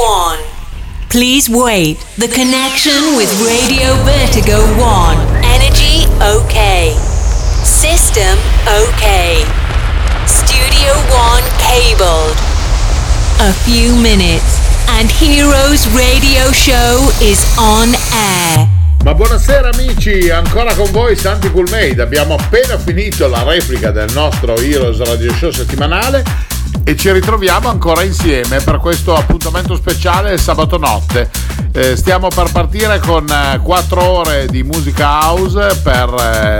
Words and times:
1. 0.00 0.38
Please 1.10 1.50
wait. 1.50 1.98
The 2.16 2.28
connection 2.28 3.16
with 3.20 3.28
Radio 3.44 3.92
Vertigo 4.00 4.64
1. 4.80 5.44
Energy 5.44 6.08
okay. 6.24 6.96
System 7.68 8.38
okay. 8.64 9.44
Studio 10.24 10.96
1 11.12 11.44
cabled. 11.60 12.32
A 13.44 13.52
few 13.68 13.92
minutes 14.00 14.56
and 14.96 15.10
Heroes 15.10 15.84
Radio 15.92 16.48
Show 16.52 17.12
is 17.20 17.44
on 17.58 17.92
air. 18.16 18.68
Ma 19.04 19.12
buonasera 19.12 19.68
amici, 19.68 20.30
ancora 20.30 20.74
con 20.74 20.90
voi 20.92 21.14
Santi 21.14 21.50
Coolmade. 21.50 22.00
Abbiamo 22.00 22.36
appena 22.36 22.78
finito 22.78 23.28
la 23.28 23.42
replica 23.42 23.90
del 23.90 24.10
nostro 24.14 24.56
Heroes 24.56 24.96
Radio 24.98 25.30
Show 25.34 25.50
settimanale 25.50 26.49
e 26.84 26.96
ci 26.96 27.12
ritroviamo 27.12 27.68
ancora 27.68 28.02
insieme 28.02 28.60
per 28.60 28.78
questo 28.78 29.14
appuntamento 29.14 29.76
speciale 29.76 30.38
sabato 30.38 30.76
notte. 30.76 31.30
Eh, 31.72 31.94
stiamo 31.96 32.28
per 32.28 32.50
partire 32.50 32.98
con 32.98 33.28
eh, 33.28 33.60
4 33.62 34.02
ore 34.02 34.46
di 34.46 34.64
musica 34.64 35.20
house 35.20 35.78
per 35.82 36.12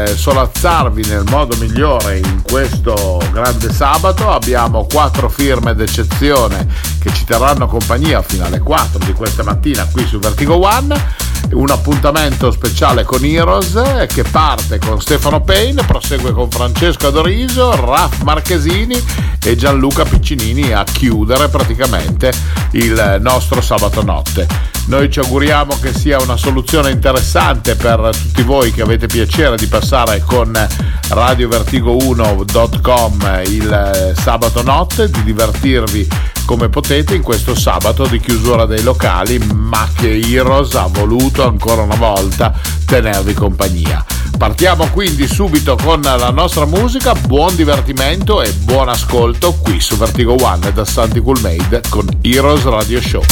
eh, 0.09 0.15
solazzarvi 0.17 1.05
nel 1.07 1.25
modo 1.29 1.57
migliore 1.57 2.19
in 2.19 2.43
questo 2.43 3.21
grande 3.33 3.73
sabato. 3.73 4.31
Abbiamo 4.31 4.87
4 4.89 5.29
firme 5.29 5.75
d'eccezione 5.75 6.67
che 7.01 7.13
ci 7.13 7.25
terranno 7.25 7.67
compagnia 7.67 8.23
fino 8.23 8.45
alle 8.45 8.61
4 8.61 9.05
di 9.05 9.13
questa 9.13 9.43
mattina 9.43 9.87
qui 9.91 10.07
su 10.07 10.19
Vertigo 10.19 10.65
One 10.65 11.29
un 11.53 11.71
appuntamento 11.71 12.51
speciale 12.53 13.05
con 13.05 13.25
Heroes 13.25 14.07
che 14.09 14.23
parte 14.23 14.79
con 14.79 15.01
Stefano 15.01 15.41
Payne, 15.41 15.83
prosegue 15.85 16.33
con 16.33 16.49
Francesco 16.51 17.09
Adoriso, 17.09 17.75
Raf 17.75 18.23
Marchesini 18.23 19.03
e 19.43 19.57
Gianluca 19.57 20.00
Piccinini 20.05 20.73
a 20.73 20.85
chiudere 20.85 21.49
praticamente 21.49 22.33
il 22.73 23.19
nostro 23.21 23.61
sabato 23.61 24.03
notte. 24.03 24.47
Noi 24.87 25.11
ci 25.11 25.19
auguriamo 25.21 25.79
che 25.81 25.93
sia 25.93 26.21
una 26.21 26.37
soluzione 26.37 26.91
interessante 26.91 27.77
per 27.77 28.11
tutti 28.11 28.43
voi 28.43 28.73
che 28.73 28.83
avete 28.83 29.07
piacere 29.07 29.57
di 29.57 29.67
passare 29.67 30.21
con 30.25 30.51
radiovertigo1.com 30.53 33.43
il 33.47 34.13
sabato 34.17 34.63
notte, 34.63 35.09
di 35.11 35.23
divertirvi 35.23 36.09
come 36.45 36.69
potete 36.69 37.15
in 37.15 37.23
questo 37.23 37.55
sabato 37.55 38.07
di 38.07 38.19
chiusura 38.19 38.67
dei 38.67 38.83
locali, 38.83 39.39
ma 39.39 39.89
che 39.95 40.19
Heroes 40.19 40.75
ha 40.75 40.89
voluto 40.89 41.47
ancora 41.47 41.83
una 41.83 41.95
volta 41.95 42.53
tenervi 42.85 43.35
compagnia. 43.35 44.05
Partiamo 44.41 44.89
quindi 44.89 45.29
subito 45.29 45.77
con 45.77 46.01
la 46.01 46.31
nostra 46.31 46.65
musica, 46.65 47.13
buon 47.13 47.55
divertimento 47.57 48.41
e 48.41 48.51
buon 48.51 48.89
ascolto 48.89 49.53
qui 49.63 49.79
su 49.81 49.99
Vertigo 49.99 50.35
One 50.41 50.73
da 50.73 50.83
Santi 50.87 51.21
Cool 51.21 51.41
Made 51.43 51.83
con 51.91 52.09
Heroes 52.23 52.63
Radio 52.63 53.03
Show. 53.03 53.23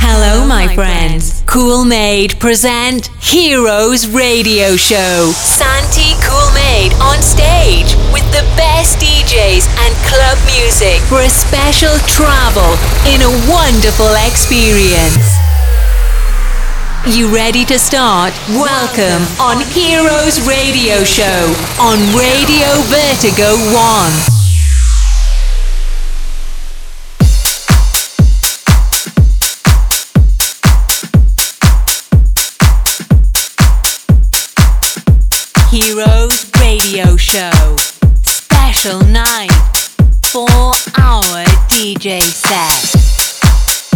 Hello, 0.00 0.44
my 0.46 0.68
friends. 0.68 1.42
Cool 1.46 1.84
Made 1.84 2.36
present 2.36 3.10
Heroes 3.20 4.08
Radio 4.12 4.76
Show. 4.76 5.32
Santi 5.32 6.14
Cool 6.24 6.52
Made 6.52 6.94
on 7.00 7.20
stage 7.20 7.96
with 8.12 8.24
the 8.30 8.44
best 8.54 9.00
DJs 9.00 9.66
and 9.82 9.92
club 10.06 10.38
music 10.46 11.00
for 11.08 11.22
a 11.22 11.28
special 11.28 11.98
travel 12.06 12.78
in 13.04 13.20
a 13.20 13.50
wonderful 13.50 14.14
experience. 14.14 15.49
You 17.06 17.34
ready 17.34 17.64
to 17.64 17.78
start? 17.78 18.34
Welcome 18.50 19.26
on 19.40 19.64
Heroes 19.72 20.46
Radio 20.46 21.02
Show 21.02 21.54
on 21.80 21.98
Radio 22.14 22.68
Vertigo 22.88 23.56
1. 23.72 24.12
Heroes 35.70 36.50
Radio 36.60 37.16
Show. 37.16 37.76
Special 38.24 39.00
night. 39.06 39.50
Four 40.26 40.74
hour 40.98 41.44
DJ 41.70 42.20
set. 42.20 42.94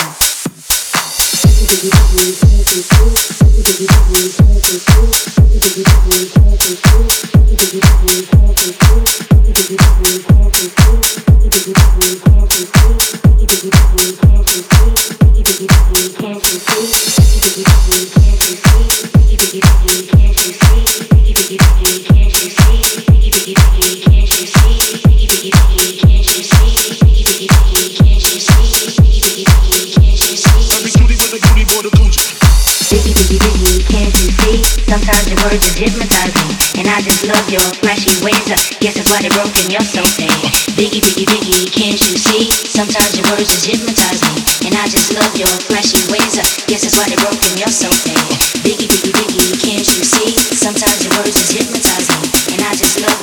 Words 35.47 35.63
just 35.63 35.79
hypnotize 35.79 36.35
me 36.43 36.83
And 36.83 36.87
I 36.91 36.99
just 37.03 37.23
love 37.27 37.47
your 37.51 37.63
flashy 37.83 38.11
ways 38.23 38.47
up. 38.51 38.59
Guess 38.83 38.99
that's 38.99 39.11
why 39.11 39.23
they 39.23 39.31
broke 39.31 39.55
and 39.63 39.71
you're 39.71 39.85
so 39.85 40.03
fake 40.19 40.35
Biggie, 40.75 41.03
biggie, 41.03 41.27
biggie, 41.27 41.71
can't 41.71 41.99
you 41.99 42.15
see? 42.19 42.51
Sometimes 42.51 43.15
your 43.15 43.27
words 43.31 43.49
just 43.51 43.67
hypnotize 43.67 44.21
me 44.27 44.43
And 44.67 44.75
I 44.75 44.91
just 44.91 45.15
love 45.15 45.33
your 45.39 45.51
flashy 45.71 46.03
ways 46.11 46.35
up. 46.39 46.49
Guess 46.67 46.83
that's 46.83 46.97
why 46.99 47.07
they 47.07 47.19
broke 47.23 47.39
and 47.39 47.57
you're 47.59 47.75
so 47.75 47.91
fake 48.03 48.27
Biggie, 48.67 48.91
biggie, 48.91 49.15
biggie, 49.15 49.55
can't 49.63 49.87
you 49.87 50.03
see? 50.03 50.35
Sometimes 50.35 50.99
your 51.05 51.15
words 51.19 51.37
just 51.37 51.55
hypnotize 51.55 52.09
me 52.11 52.57
And 52.57 52.61
I 52.67 52.75
just 52.75 52.99
love 53.01 53.16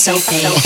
so 0.00 0.14
paid. 0.30 0.59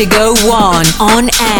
Vertigo 0.00 0.32
One 0.48 0.86
on 0.98 1.28
air. 1.42 1.59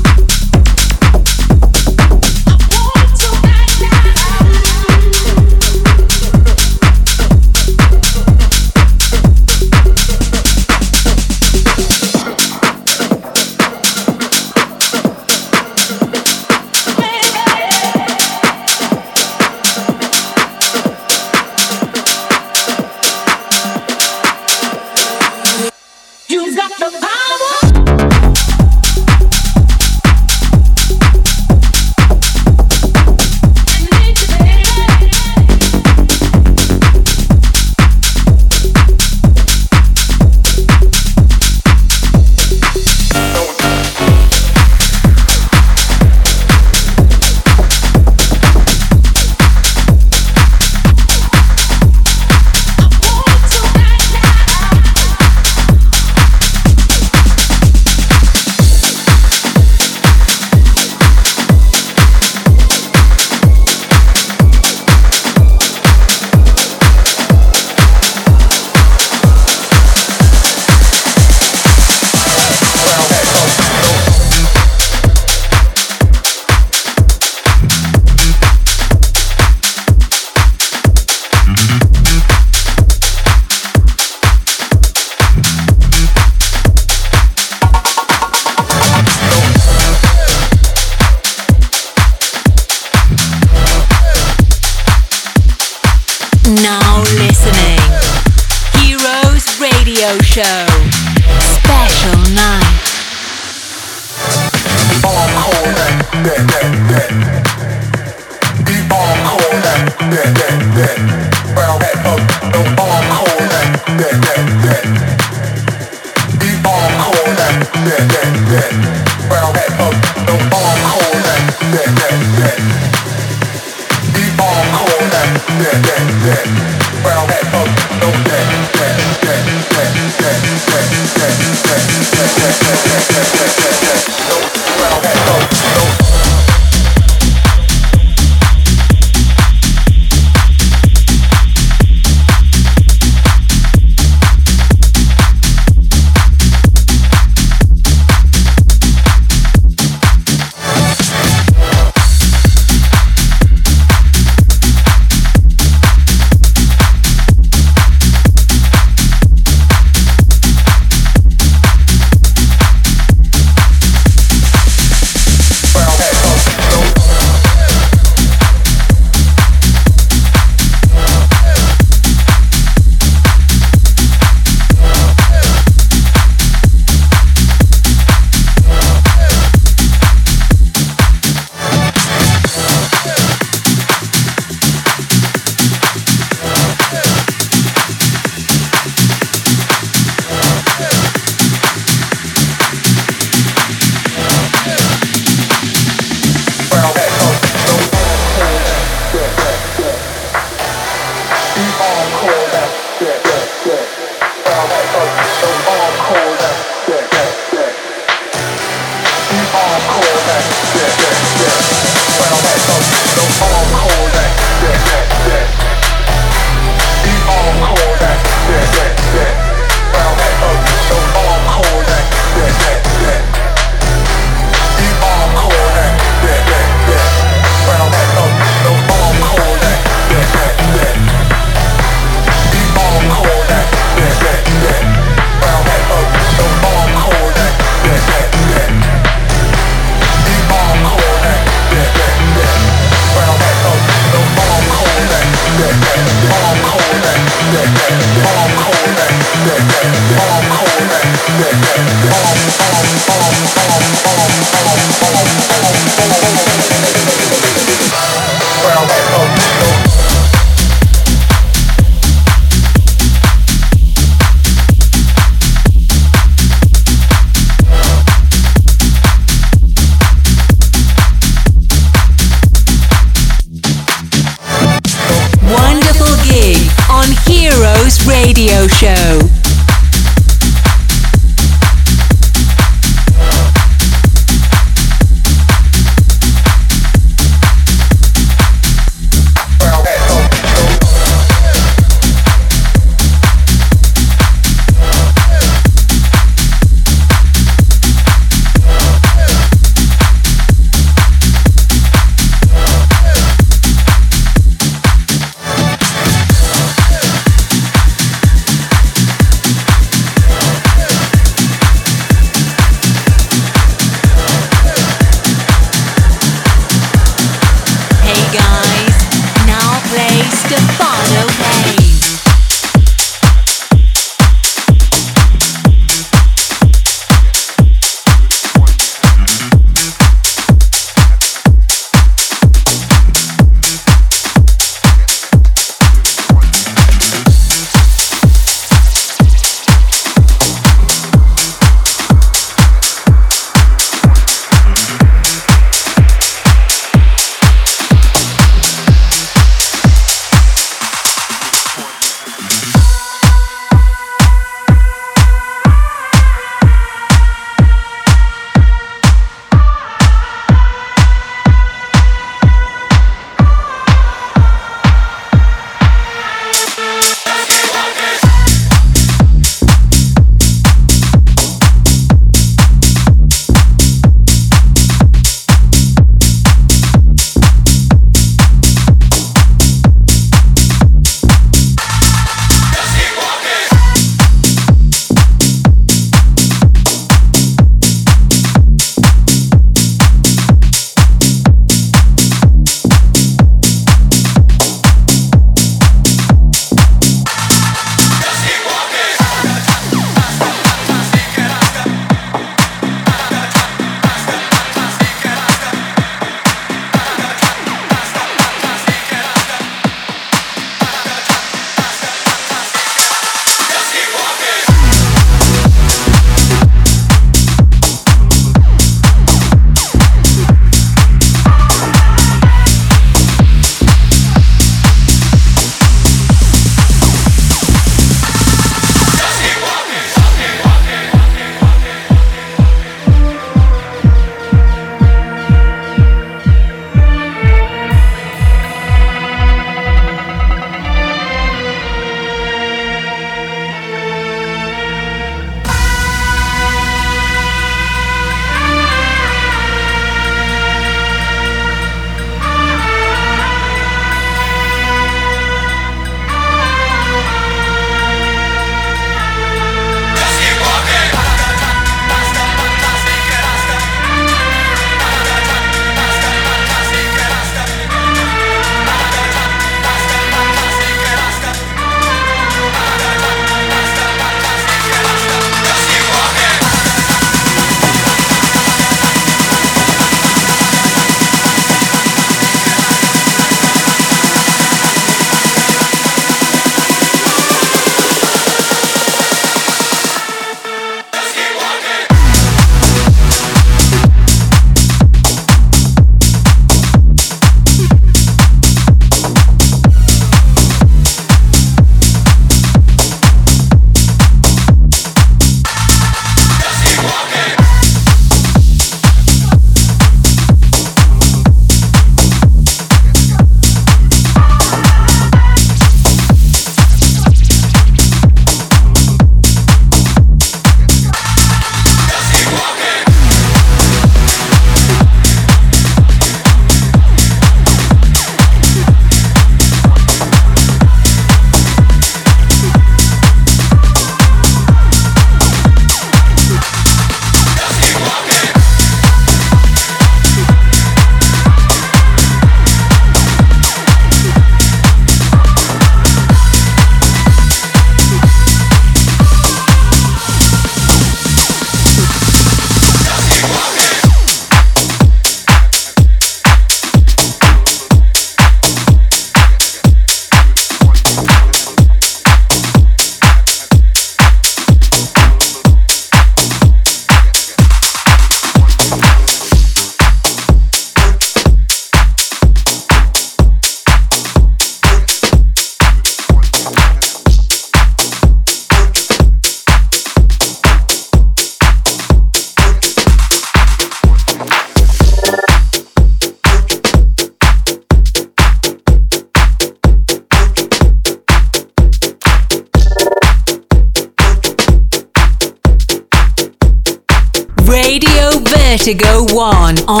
1 599.41 599.79
on 599.87 600.00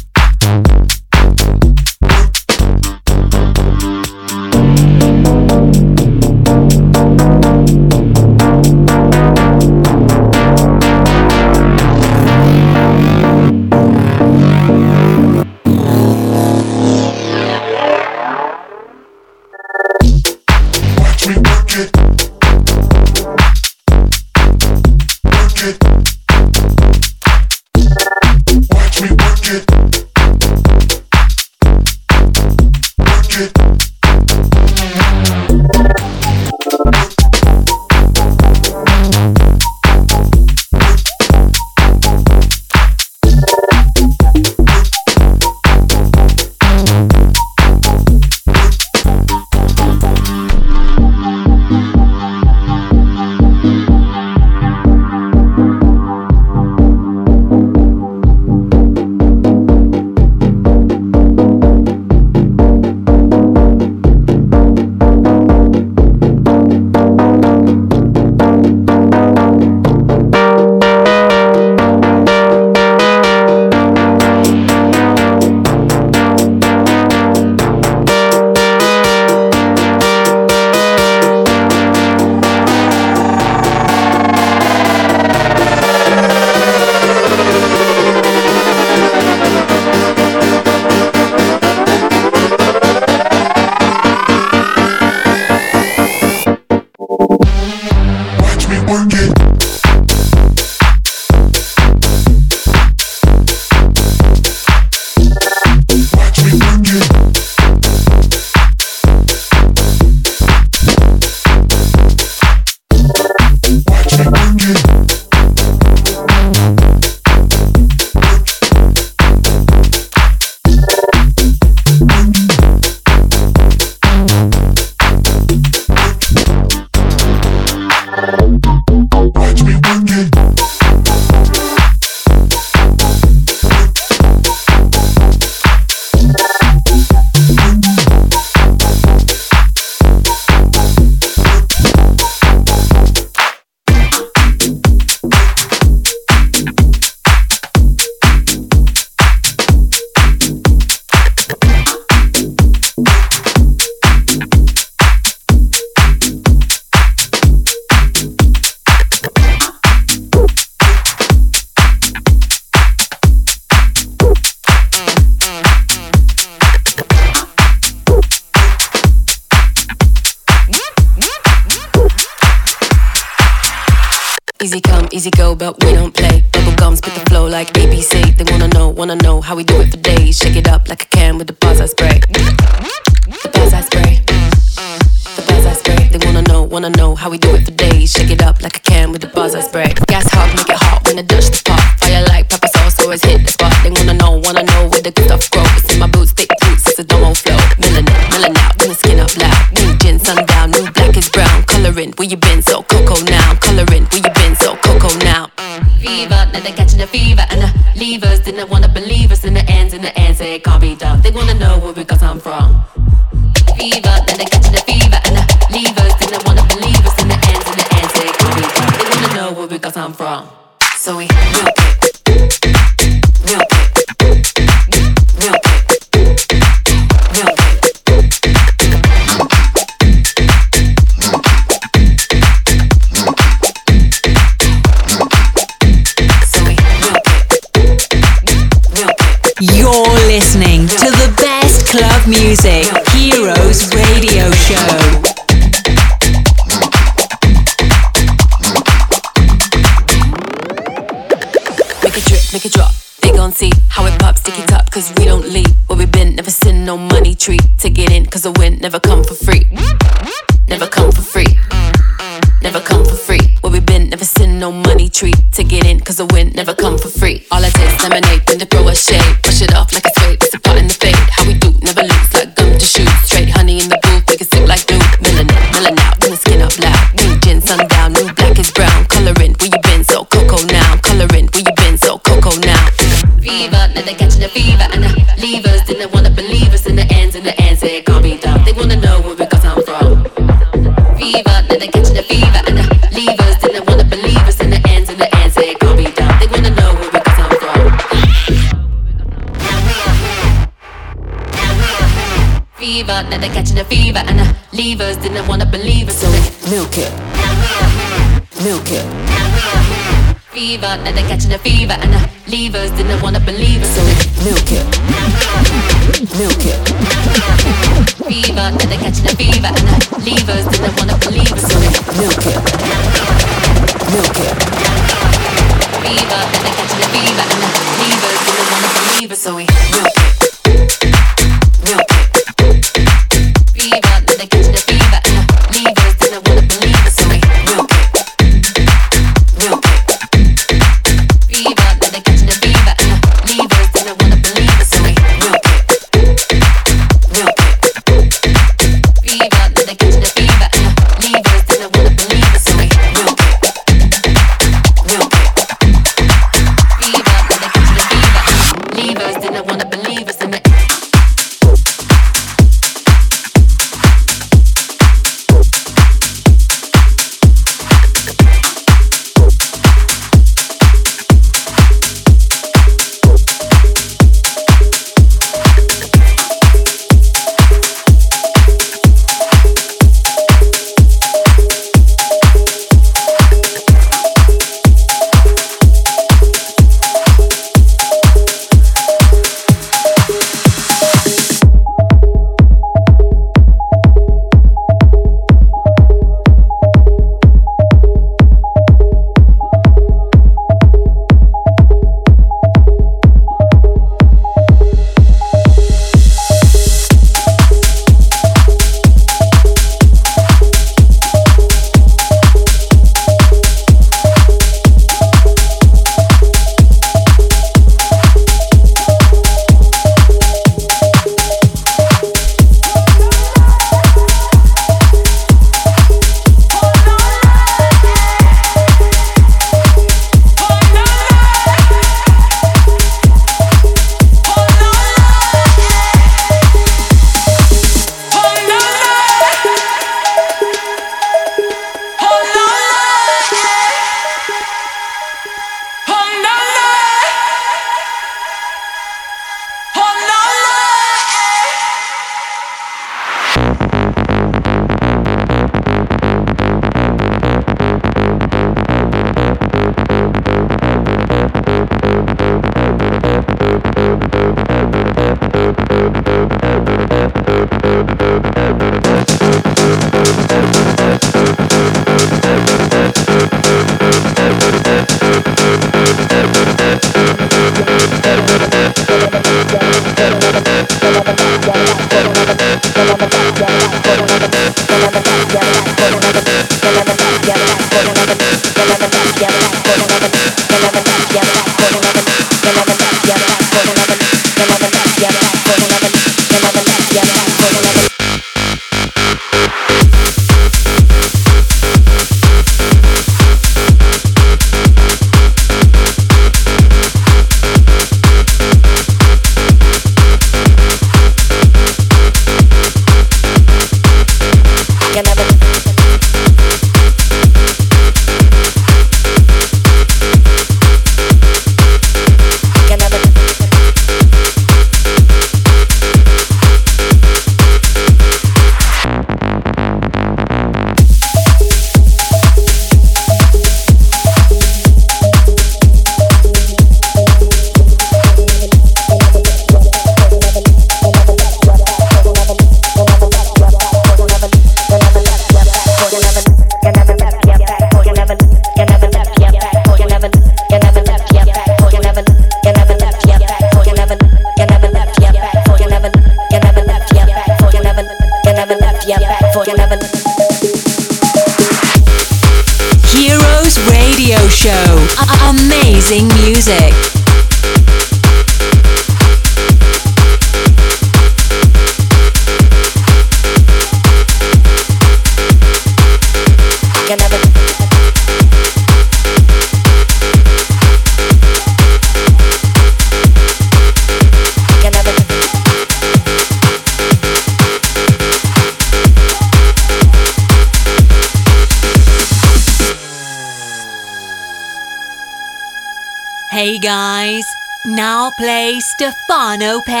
Pain. 599.61 600.00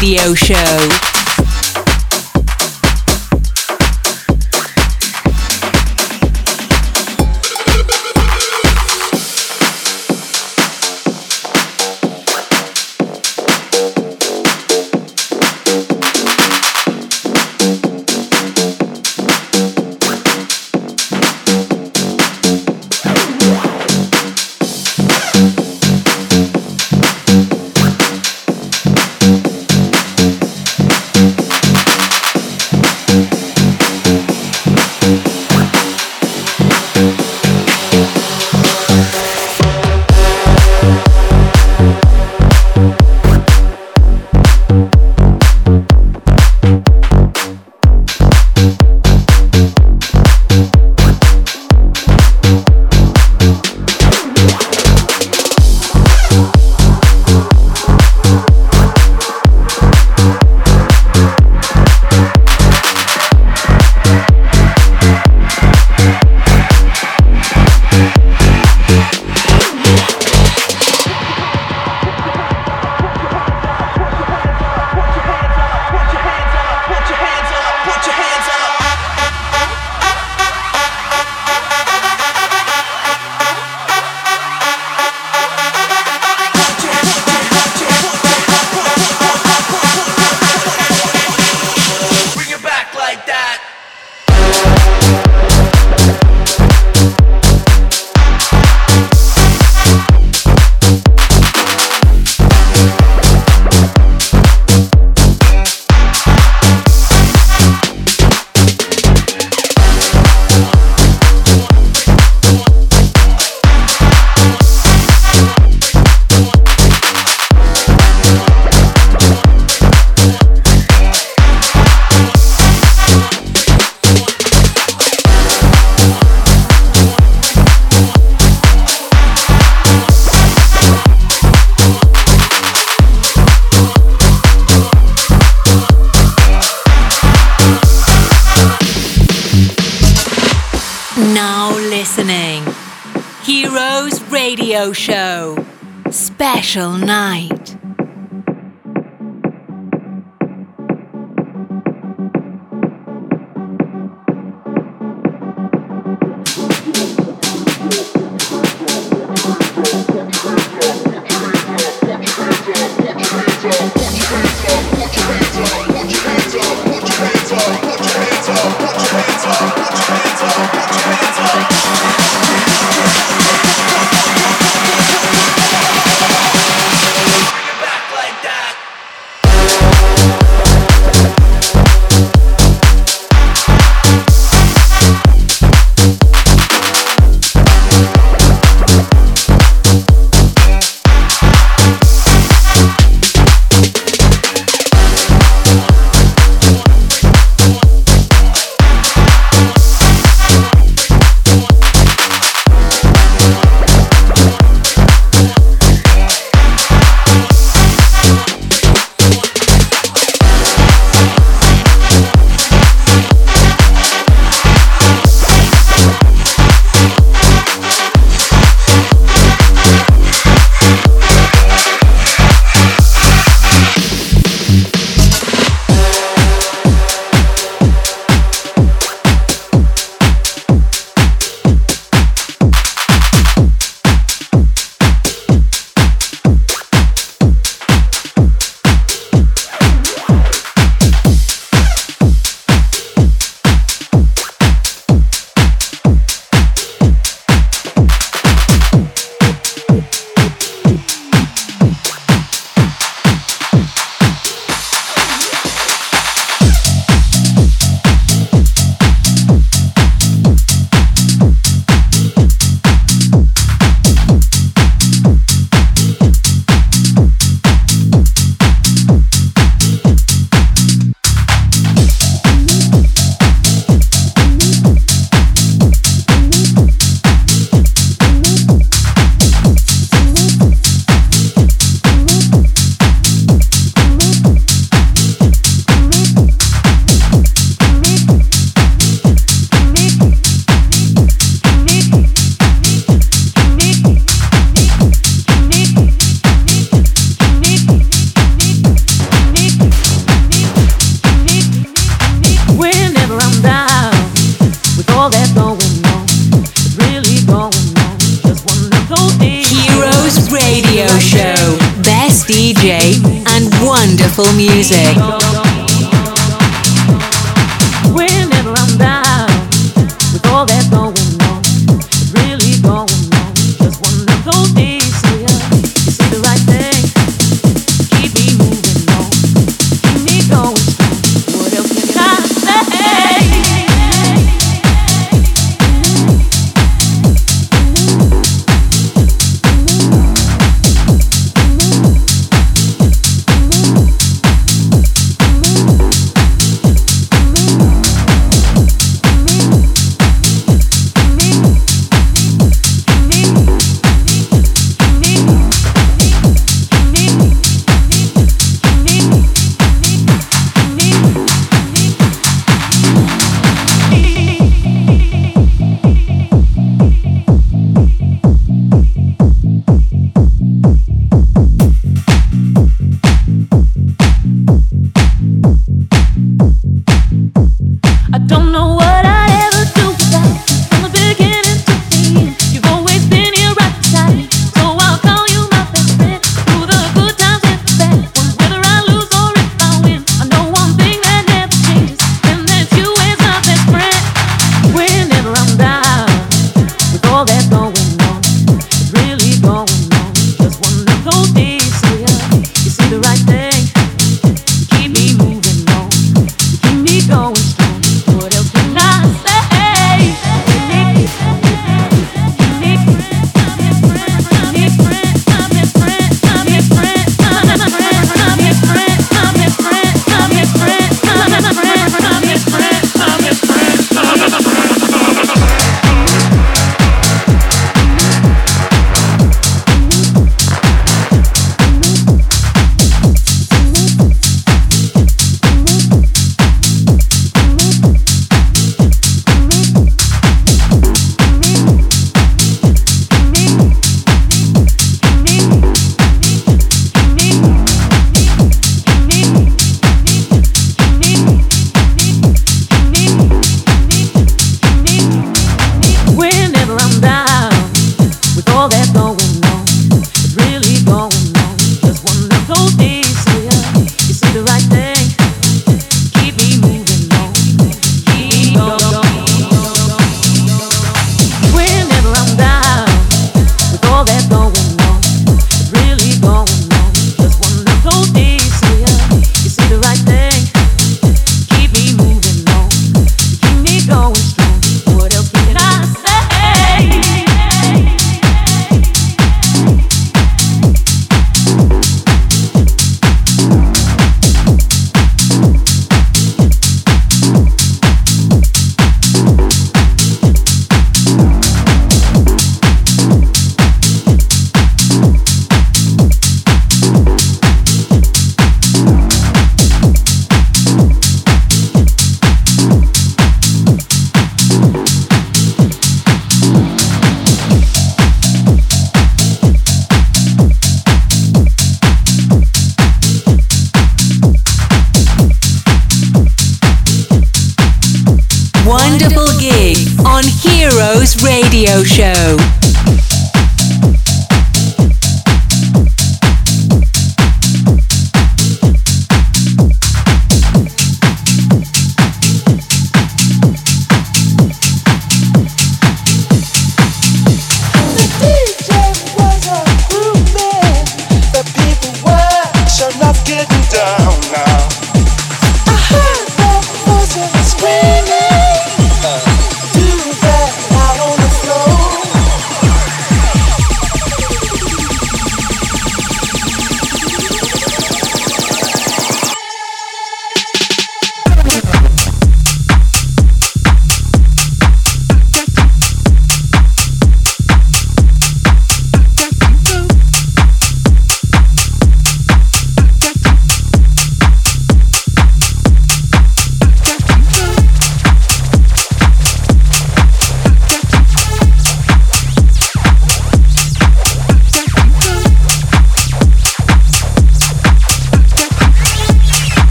Radio 0.00 0.34
Show. 0.34 1.09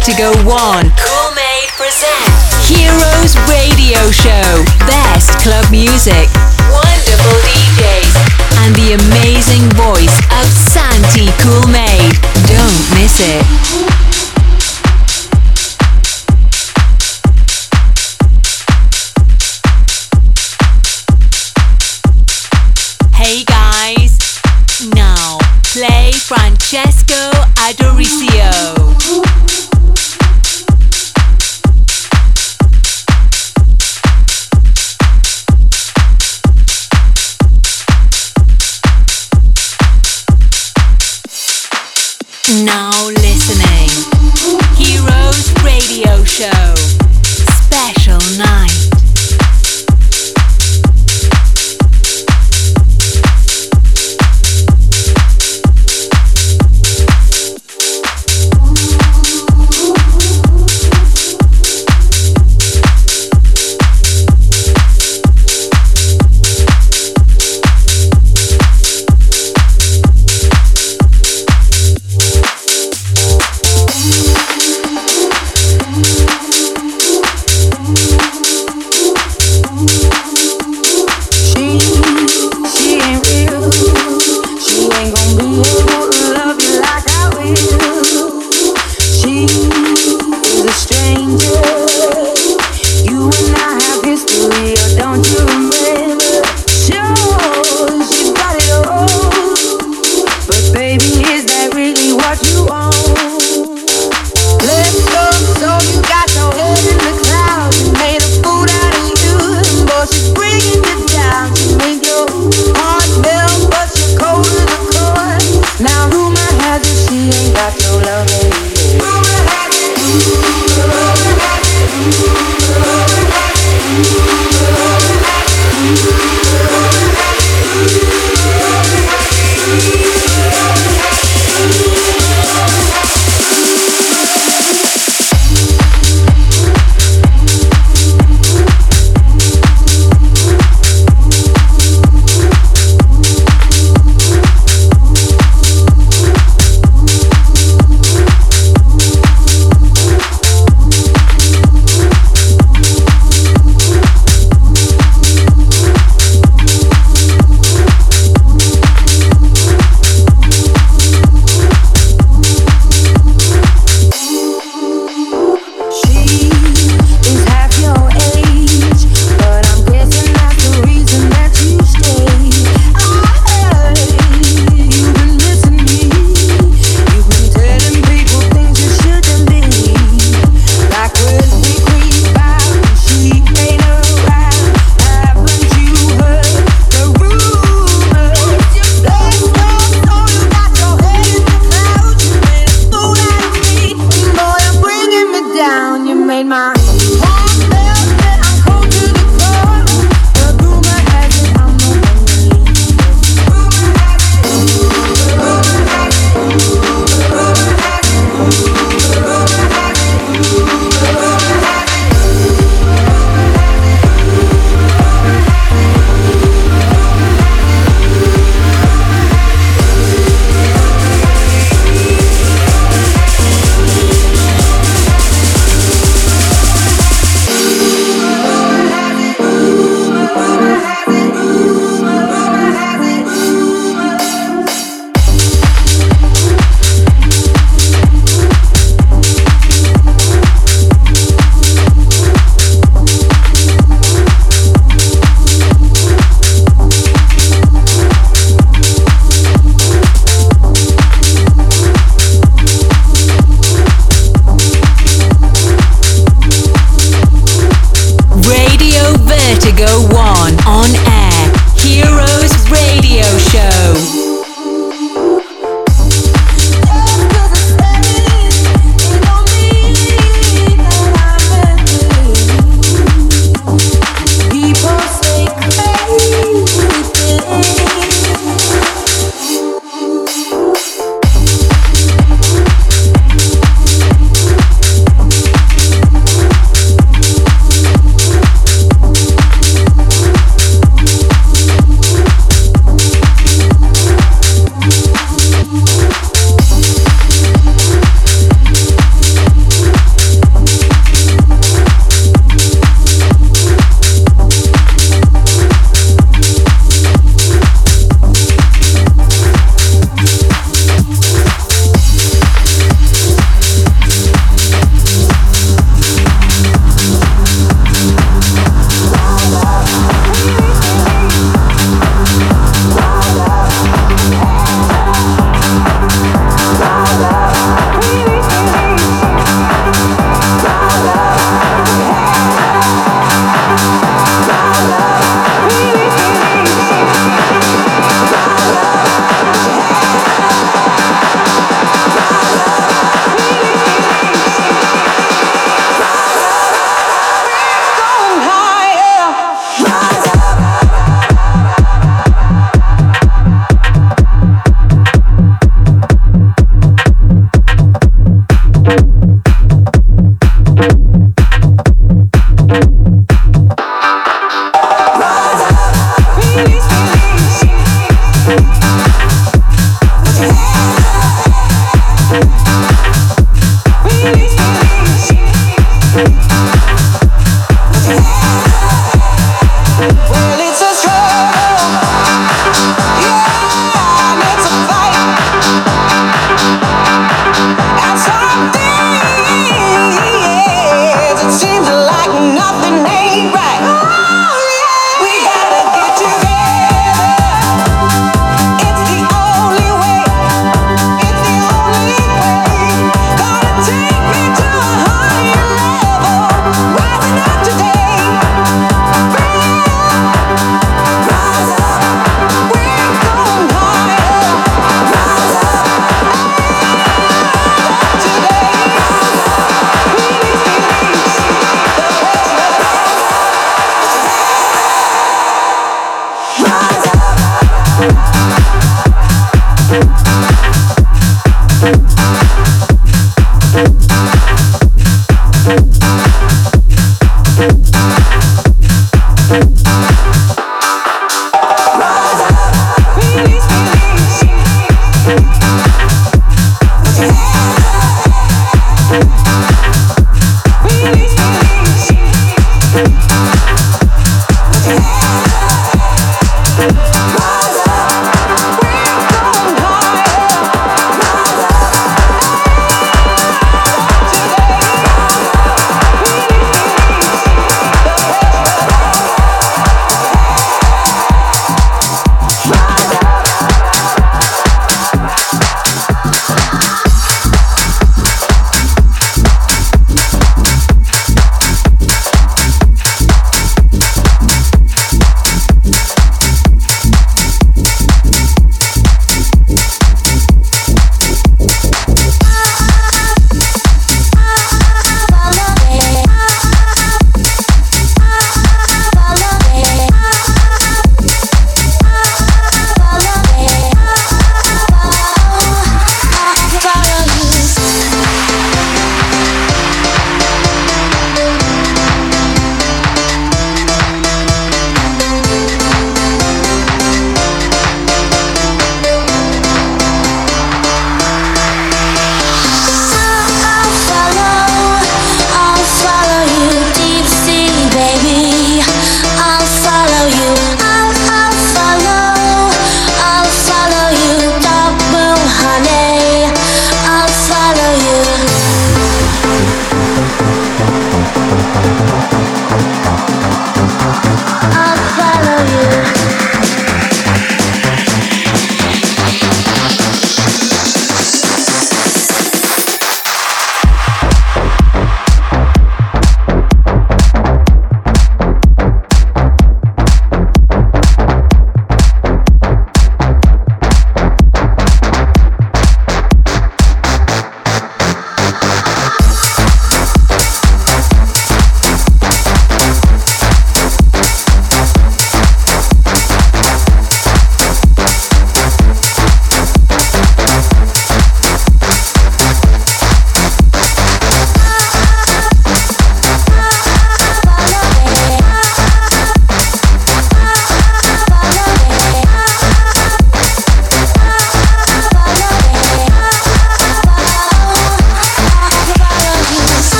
Vertigo 0.00 0.32
One. 0.48 0.90
Cool-Made 0.96 1.68
presents 1.76 2.66
Heroes 2.66 3.36
Radio 3.50 4.10
Show. 4.10 4.64
Best 4.86 5.28
club 5.42 5.70
music, 5.70 6.30
wonderful 6.72 7.36
DJs, 7.44 8.16
and 8.64 8.74
the 8.76 8.96
amazing 8.96 9.68
voice 9.76 10.18
of 10.40 10.46
Santi 10.46 11.28
Cool 11.42 11.68
Made. 11.70 12.16
Don't 12.48 12.96
miss 12.96 13.20
it. 13.20 13.89
now 42.64 42.90
listening. 43.08 43.88
Heroes 44.76 45.52
Radio 45.62 46.24
Show. 46.24 46.69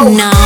Motherfucker. 0.00 0.39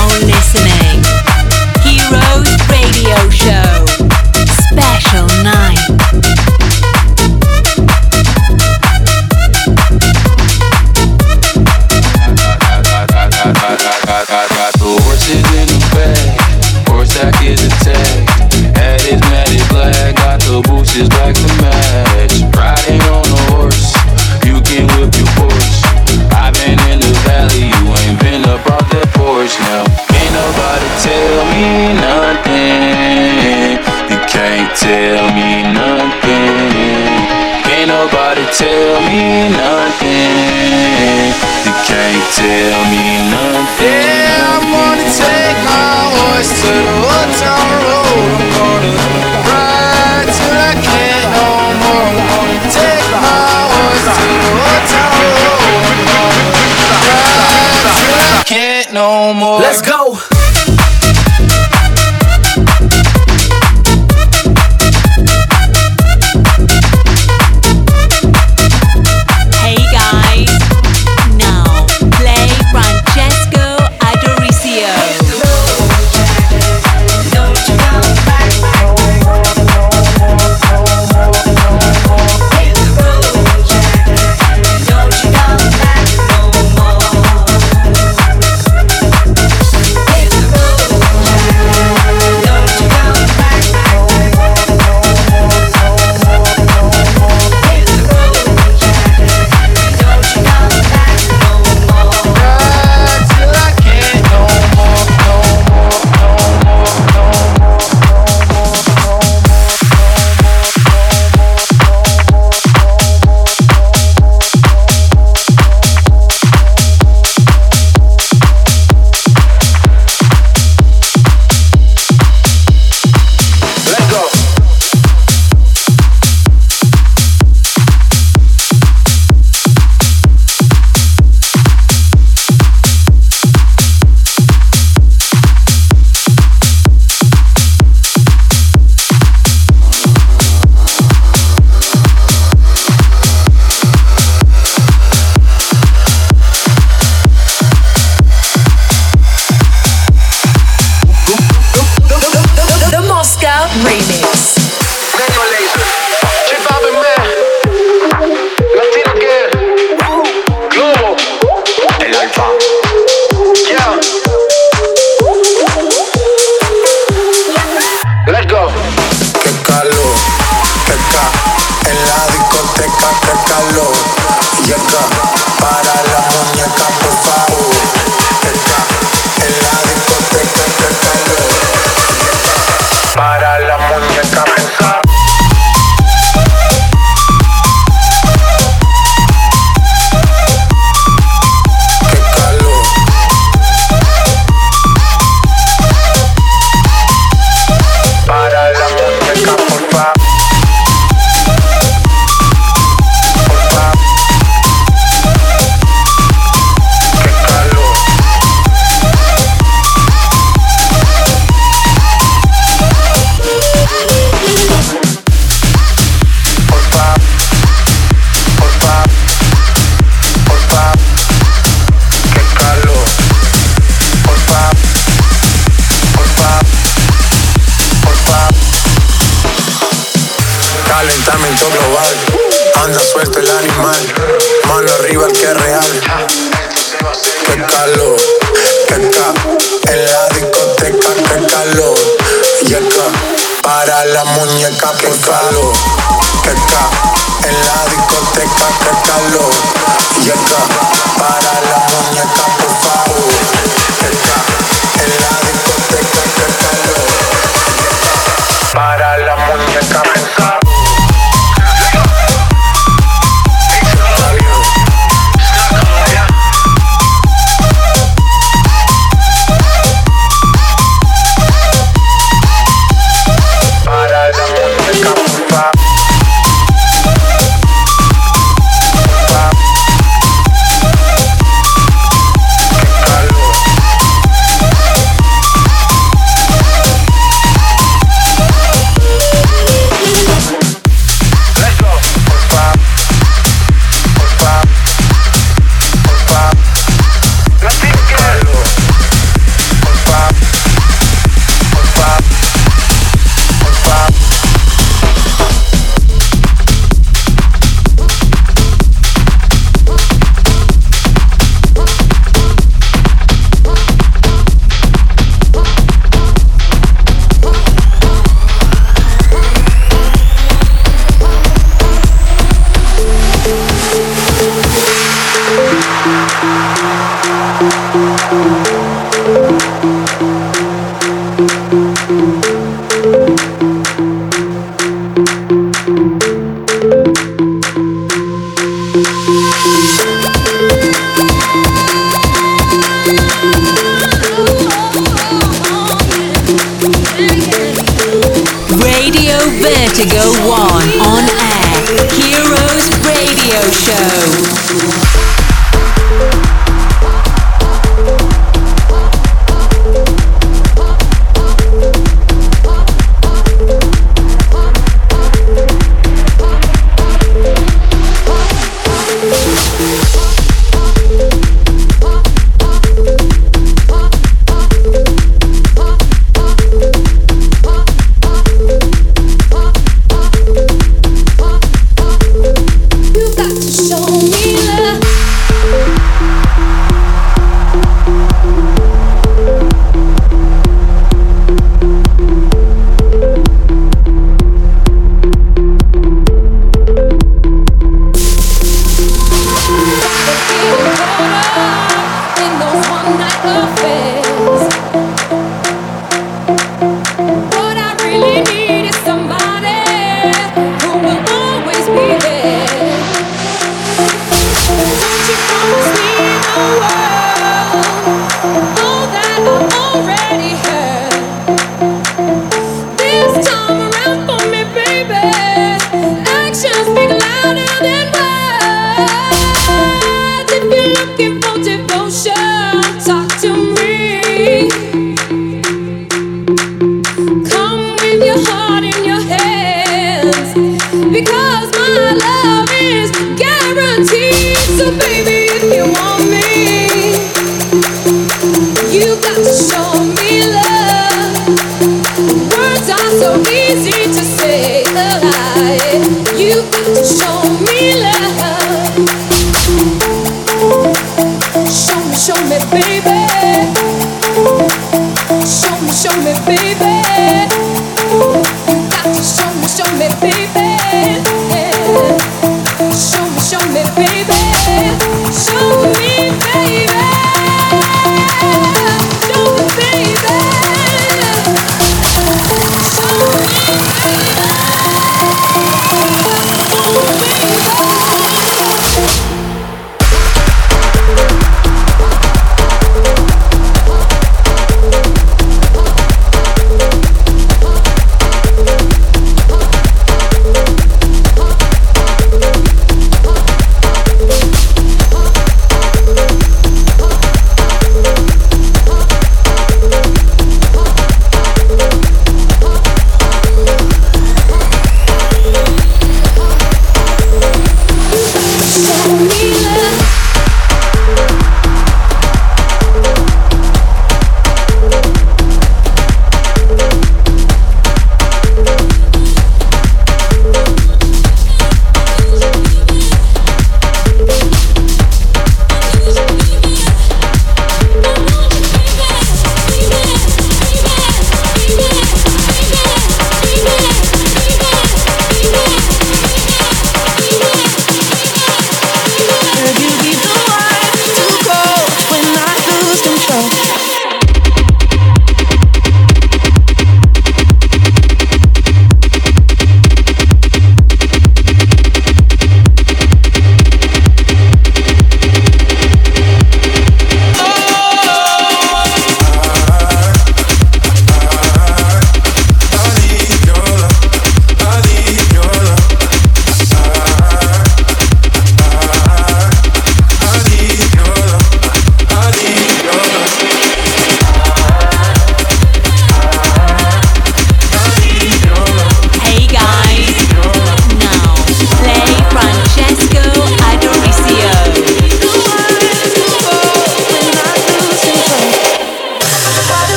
ocean. 432.07 432.44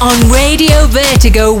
on 0.00 0.16
Radio 0.32 0.86
Vertigo 0.88 1.60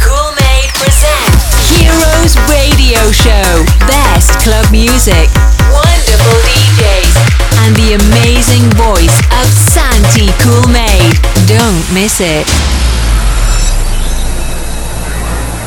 Cool-Made 0.00 0.70
presents 0.72 1.52
Heroes 1.68 2.32
Radio 2.48 3.12
Show. 3.12 3.60
Best 3.84 4.40
club 4.40 4.64
music, 4.72 5.28
wonderful 5.68 6.38
DJs, 6.48 7.16
and 7.60 7.76
the 7.76 7.92
amazing 8.00 8.64
voice 8.80 9.16
of 9.36 9.46
Santy 9.52 10.32
Cool-Made. 10.40 11.12
Don't 11.44 11.84
miss 11.92 12.24
it. 12.24 12.48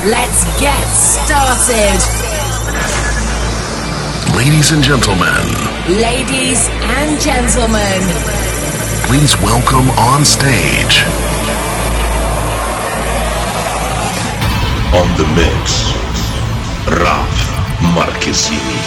Let's 0.10 0.41
get 0.57 0.85
started. 0.98 2.02
Ladies 4.35 4.72
and 4.72 4.81
gentlemen. 4.81 5.45
Ladies 6.02 6.65
and 6.98 7.22
gentlemen. 7.22 8.02
Please 9.06 9.38
welcome 9.38 9.89
on 9.91 10.26
stage 10.26 11.06
on 14.97 15.05
the 15.13 15.29
mix, 15.37 15.93
Raf 16.89 17.29
Marchesini. 17.93 18.81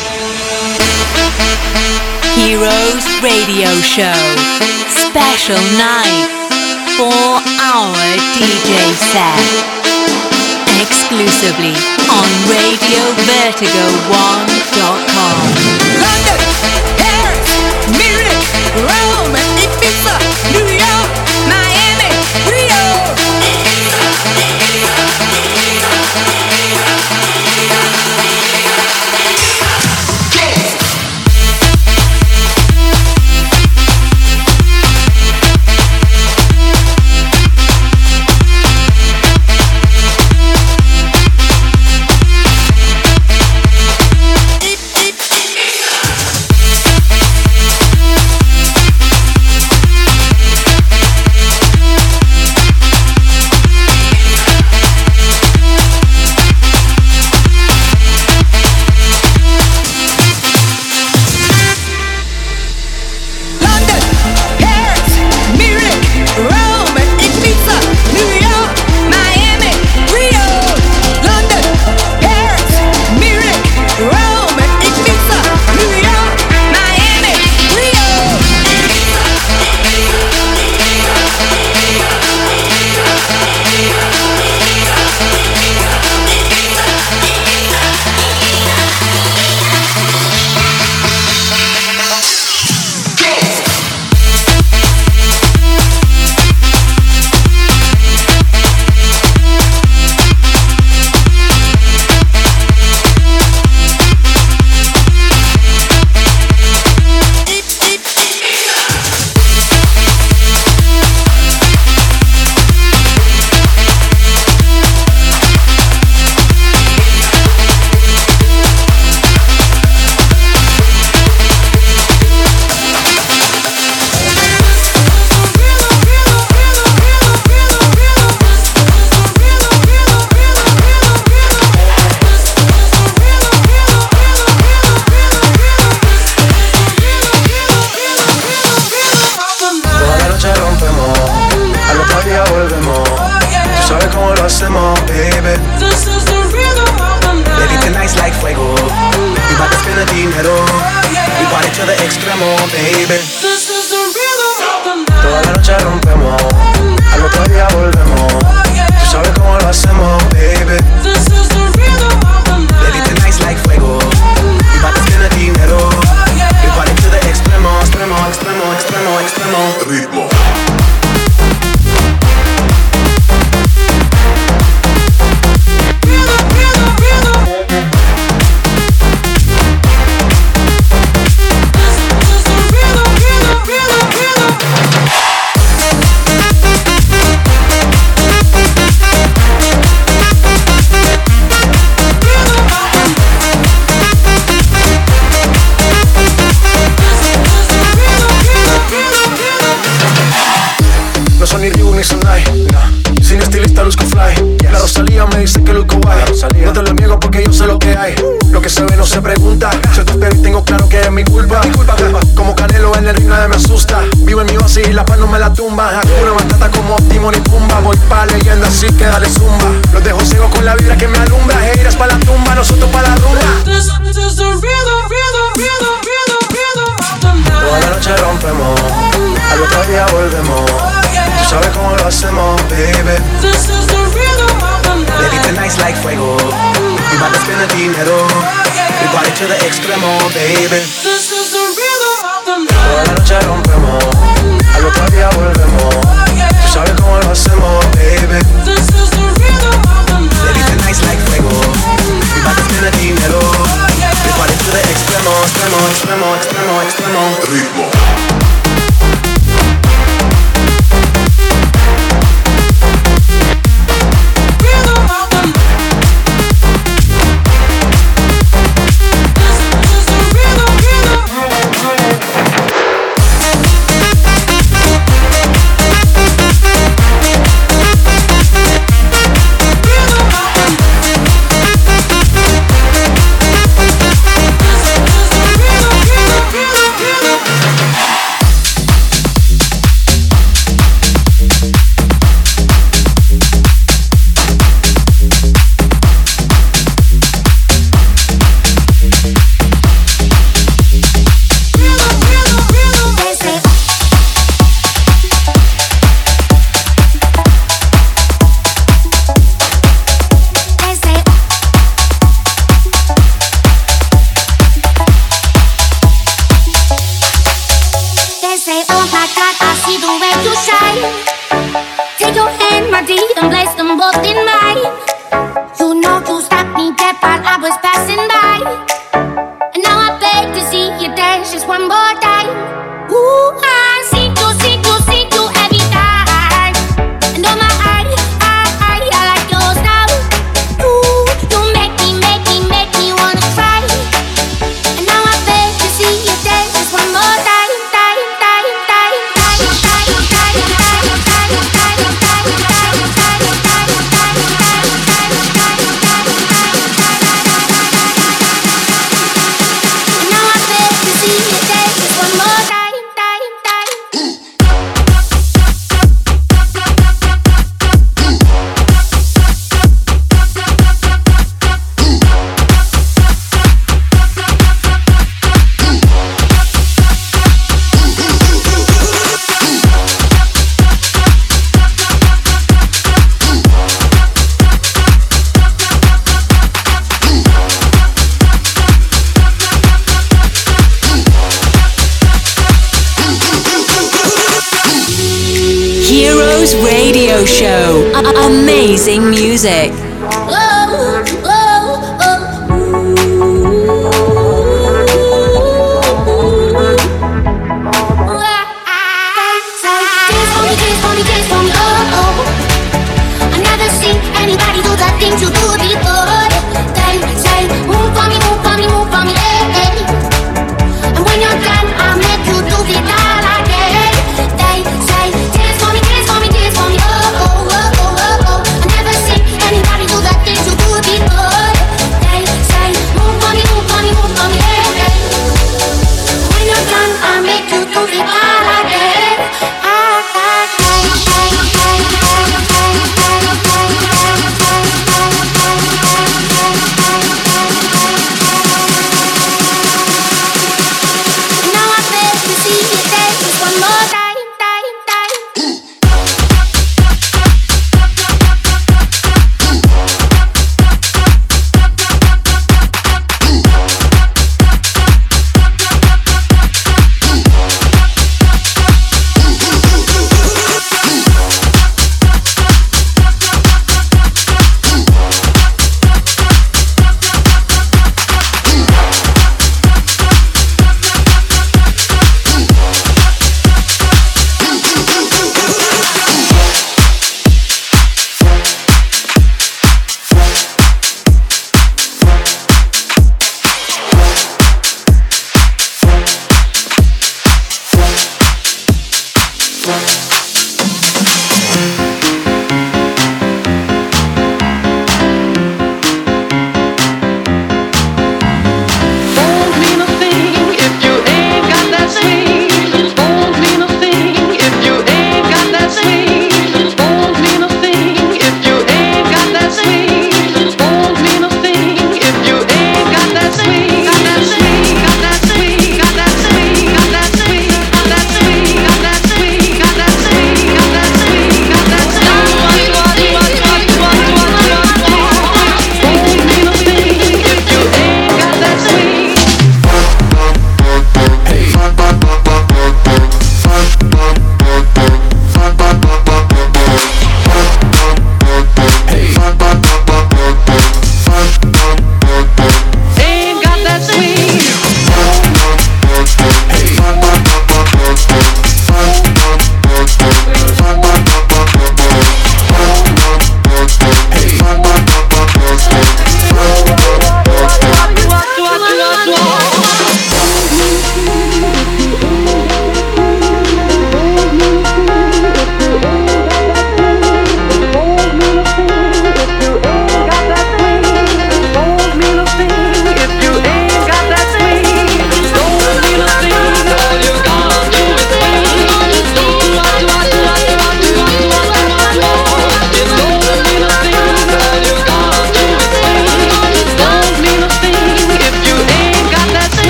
Heroes 2.35 3.07
Radio 3.23 3.71
Show, 3.79 4.19
special 4.91 5.63
night, 5.79 6.27
four-hour 6.99 7.95
DJ 8.35 8.91
set, 9.15 9.39
exclusively 10.83 11.79
on 12.11 12.27
RadioVertigo1.com. 12.51 15.39
London, 16.03 16.43
Paris, 16.99 17.55
Munich, 17.95 18.51
Rome, 18.83 19.39
and 19.39 19.63
Ibiza. 19.63 20.19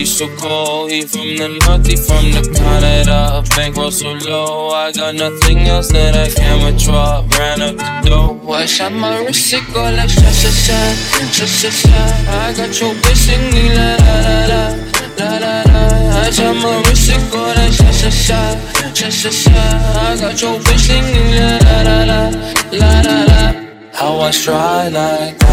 Baby, 0.00 0.08
so 0.08 0.34
cold, 0.38 0.90
he 0.90 1.02
from 1.02 1.36
the 1.36 1.60
north, 1.60 1.86
he 1.86 1.94
from 1.94 2.32
the 2.32 2.40
Canada. 2.56 3.44
Bankroll 3.54 3.90
so 3.90 4.12
low, 4.24 4.70
I 4.70 4.92
got 4.92 5.14
nothing 5.14 5.68
else 5.68 5.92
that 5.92 6.16
I 6.16 6.30
can 6.32 6.64
withdraw. 6.64 7.20
Ran 7.36 7.60
up 7.60 7.76
the 7.76 8.08
dough, 8.08 8.50
I 8.50 8.64
shot 8.64 8.94
my 8.94 9.18
wrist, 9.18 9.52
it 9.52 9.62
go 9.74 9.82
like 9.82 10.08
sha 10.08 10.30
sha 10.32 10.48
sha, 10.48 10.80
sha 11.36 11.44
sha 11.44 11.68
sha. 11.68 12.00
I 12.32 12.54
got 12.56 12.80
your 12.80 12.94
bitch 12.94 13.28
singing 13.28 13.76
la 13.76 14.00
la 14.00 14.16
la 14.24 14.62
la, 15.20 15.36
la 15.36 15.60
la. 15.68 16.24
I 16.24 16.30
shot 16.30 16.56
my 16.56 16.80
wrist, 16.88 17.10
it 17.10 17.20
go 17.30 17.42
like 17.52 17.70
sha 17.70 17.90
sha 17.92 18.08
sha, 18.08 18.40
sha 18.94 19.10
sha 19.10 19.28
sha. 19.28 19.52
I 20.00 20.16
got 20.16 20.40
your 20.40 20.58
bitch 20.60 20.80
singing 20.80 21.36
la 21.36 21.60
la 21.60 21.76
la, 22.08 22.20
la 22.72 22.92
la 23.04 23.16
la. 23.28 23.42
How 23.92 24.18
I 24.18 24.30
try 24.30 24.88
like 24.88 25.49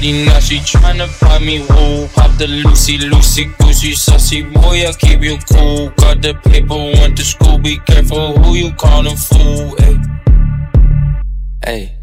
now 0.00 0.40
she 0.40 0.58
tryna 0.58 1.08
buy 1.20 1.38
me 1.38 1.60
wool. 1.60 2.08
Pop 2.14 2.36
the 2.38 2.46
Lucy, 2.46 2.96
Lucy, 2.98 3.44
Gucci, 3.58 3.92
sussy 3.92 4.42
boy, 4.54 4.86
I 4.88 4.92
keep 4.92 5.20
you 5.20 5.36
cool. 5.52 5.90
Got 5.90 6.22
the 6.22 6.34
paper, 6.34 6.74
went 6.74 7.16
to 7.18 7.24
school, 7.24 7.58
be 7.58 7.78
careful 7.86 8.38
who 8.38 8.54
you 8.54 8.72
callin' 8.74 9.16
fool. 9.16 9.76
Ay. 9.78 10.00
Hey. 11.64 11.96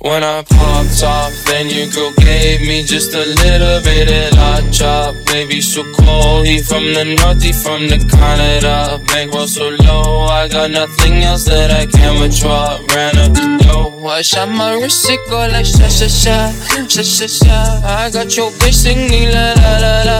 When 0.00 0.22
I 0.22 0.42
popped 0.42 1.02
off, 1.02 1.32
then 1.44 1.68
your 1.70 1.88
girl 1.90 2.12
gave 2.18 2.60
me 2.60 2.84
just 2.84 3.14
a 3.14 3.18
little 3.42 3.82
bit 3.82 4.06
of 4.06 4.38
hot 4.38 4.62
chop. 4.72 5.12
Baby, 5.26 5.60
so 5.60 5.82
cold, 5.94 6.46
he 6.46 6.62
from 6.62 6.94
the 6.94 7.16
north, 7.18 7.42
he 7.42 7.52
from 7.52 7.88
the 7.88 7.98
Canada. 8.08 9.02
Bankroll 9.08 9.48
so 9.48 9.70
low, 9.82 10.26
I 10.26 10.46
got 10.46 10.70
nothing 10.70 11.24
else 11.24 11.46
that 11.46 11.72
I 11.72 11.86
can 11.86 12.20
withdraw. 12.20 12.78
Ran 12.94 13.18
up 13.18 13.34
the 13.34 13.58
dough, 13.64 13.87
I 14.06 14.22
shot 14.22 14.48
my 14.48 14.74
wrist, 14.74 15.10
it 15.10 15.18
go 15.28 15.38
like 15.48 15.66
sha 15.66 15.88
sha 15.88 16.06
sha, 16.06 16.52
sha 16.86 17.02
sha 17.02 17.26
sha. 17.26 17.80
I 17.84 18.10
got 18.10 18.36
your 18.36 18.50
bitch 18.52 18.74
singing 18.74 19.30
la 19.32 19.54
la 19.54 19.78
la 19.78 20.02
la, 20.08 20.18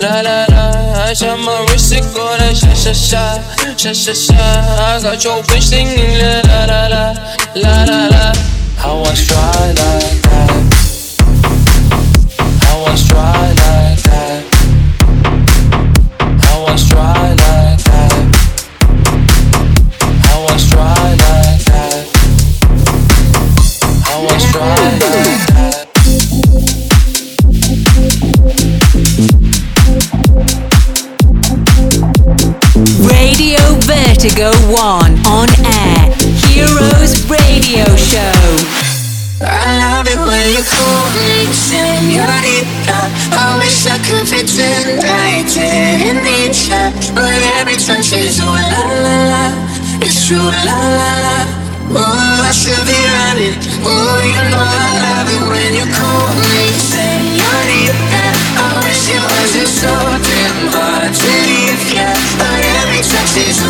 la 0.00 0.20
la 0.20 0.46
la. 0.50 1.04
I 1.04 1.14
shot 1.14 1.38
my 1.40 1.64
wrist, 1.70 1.92
it 1.92 2.04
go 2.14 2.24
like 2.38 2.54
sha 2.54 2.74
sha 2.74 2.92
sha, 2.92 3.40
sha 3.76 3.92
sha 3.92 4.12
sha. 4.12 4.34
I 4.34 5.00
got 5.02 5.24
your 5.24 5.42
bitch 5.44 5.62
singing 5.62 6.18
la 6.18 6.42
la 6.44 6.64
la 6.66 6.86
la, 6.88 7.14
la 7.56 7.84
la 7.84 8.08
la. 8.08 8.32
I. 8.78 9.02
I 9.02 9.14
try 9.14 9.68
like 9.68 10.22
that. 10.22 10.50
I 12.38 12.94
try 13.08 13.48
like 13.48 13.83
Vertigo 34.24 34.50
One 34.72 35.20
on 35.26 35.48
air. 35.68 36.08
Heroes 36.48 37.28
Radio 37.28 37.84
Show. 37.94 38.32
I 39.44 39.68
love 39.76 40.08
it 40.08 40.16
when 40.16 40.48
you 40.48 40.64
call 40.64 41.04
me 41.12 41.44
senorita. 41.52 43.04
I 43.36 43.60
wish 43.60 43.84
I 43.84 44.00
could 44.00 44.24
pretend 44.24 45.04
I 45.04 45.44
didn't 45.44 46.24
need 46.24 46.56
ya, 46.56 46.88
but 47.12 47.36
every 47.60 47.76
touch 47.76 48.16
is 48.16 48.40
oh 48.40 48.48
la 48.48 48.82
la 49.04 49.16
la, 49.28 49.44
it's 50.00 50.26
true 50.26 50.40
la 50.40 50.72
la 50.72 51.12
la. 51.20 51.38
Ooh, 51.92 52.48
I 52.48 52.50
should 52.56 52.80
be 52.88 52.96
running. 52.96 53.60
Ooh, 53.84 54.24
you 54.24 54.40
know 54.48 54.64
I 54.64 54.88
love 55.04 55.28
it 55.36 55.44
when 55.52 55.70
you 55.76 55.84
call 55.92 56.32
me 56.48 56.72
senorita. 56.80 58.24
I 58.56 58.72
wish 58.88 59.04
it 59.12 59.20
wasn't 59.20 59.68
so 59.68 59.92
damn 59.92 60.72
hard 60.72 61.12
to 61.12 61.32
leave 61.44 61.92
ya, 61.92 62.08
but 62.40 62.60
every 62.80 63.04
touch 63.04 63.36
is 63.36 63.60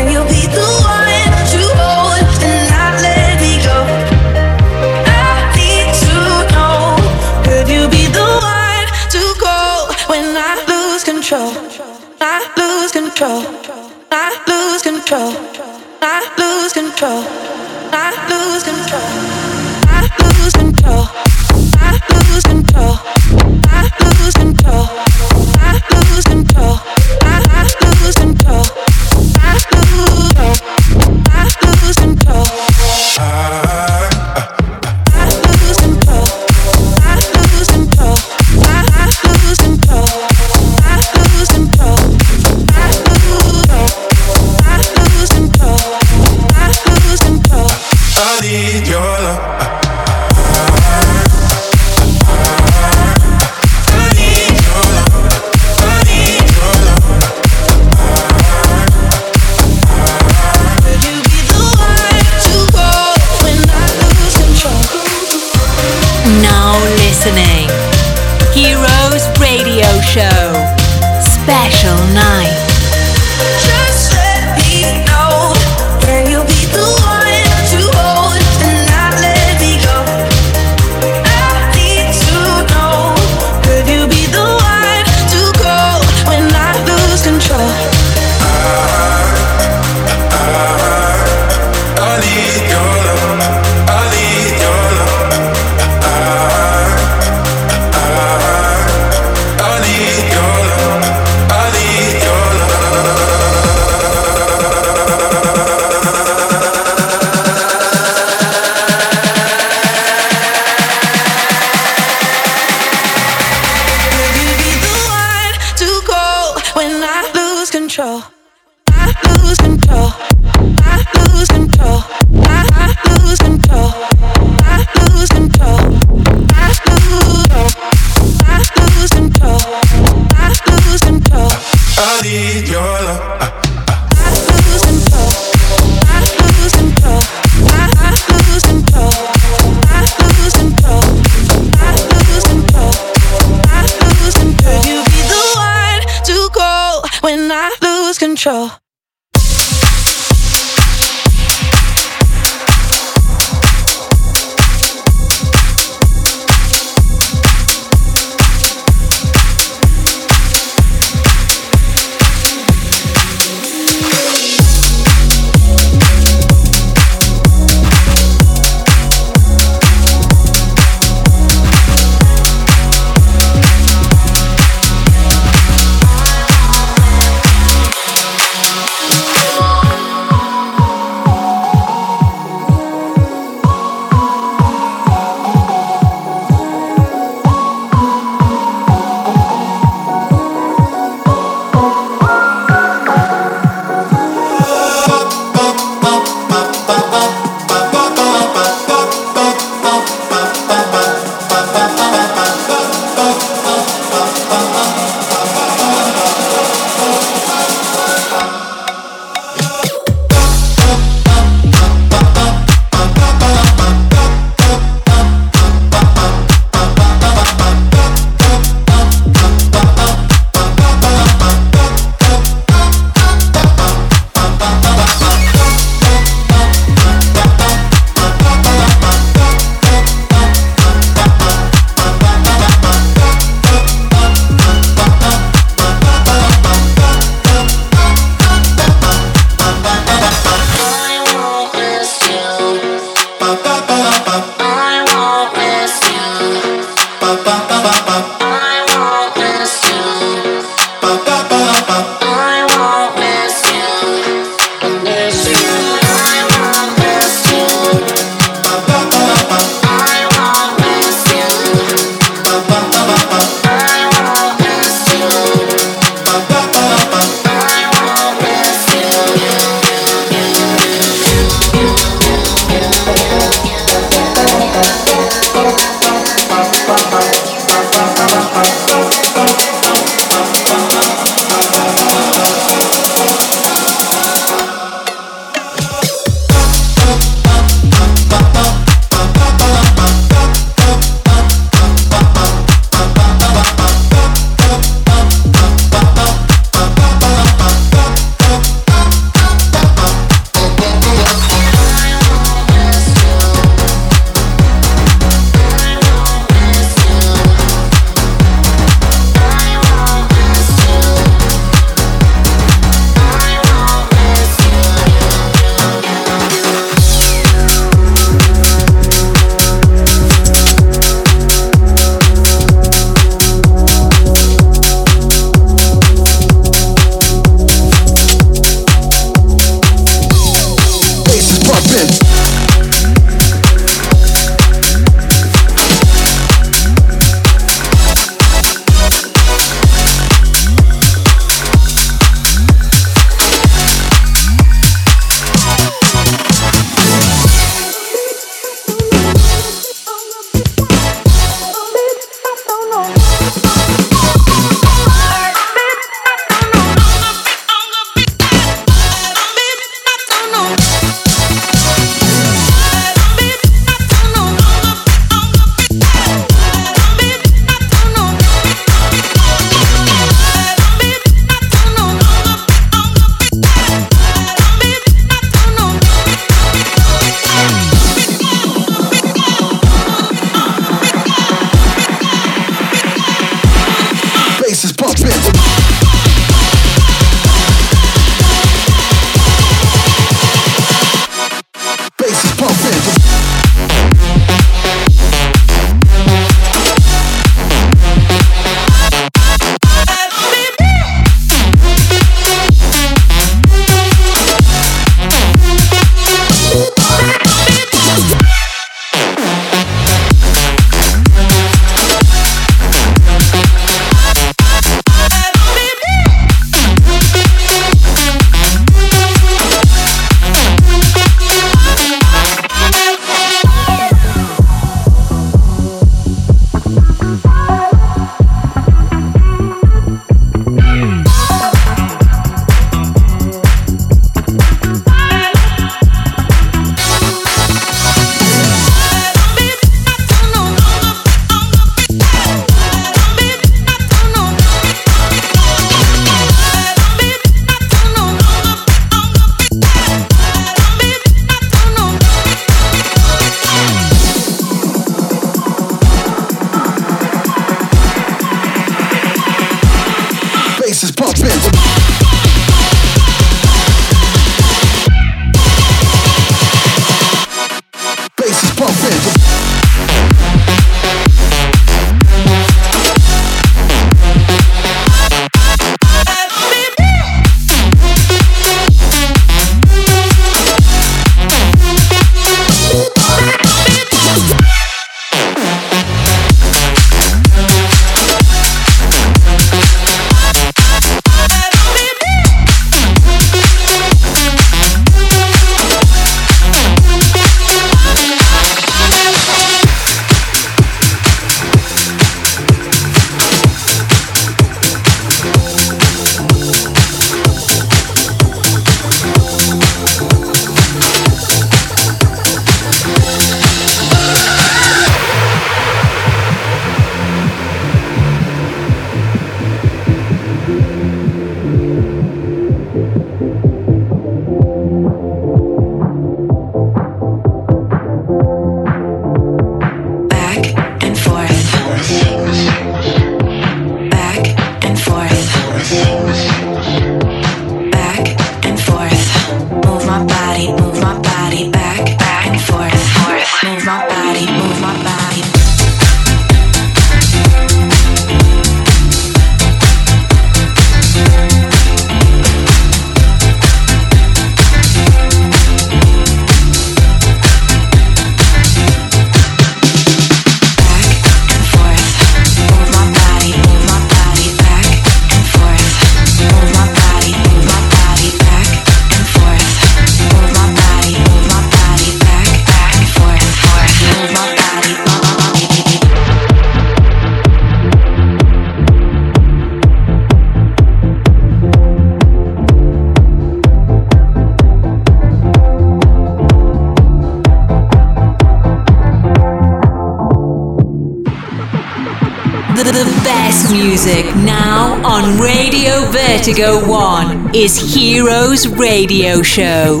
Radio 599.06 599.42
Show. 599.42 600.00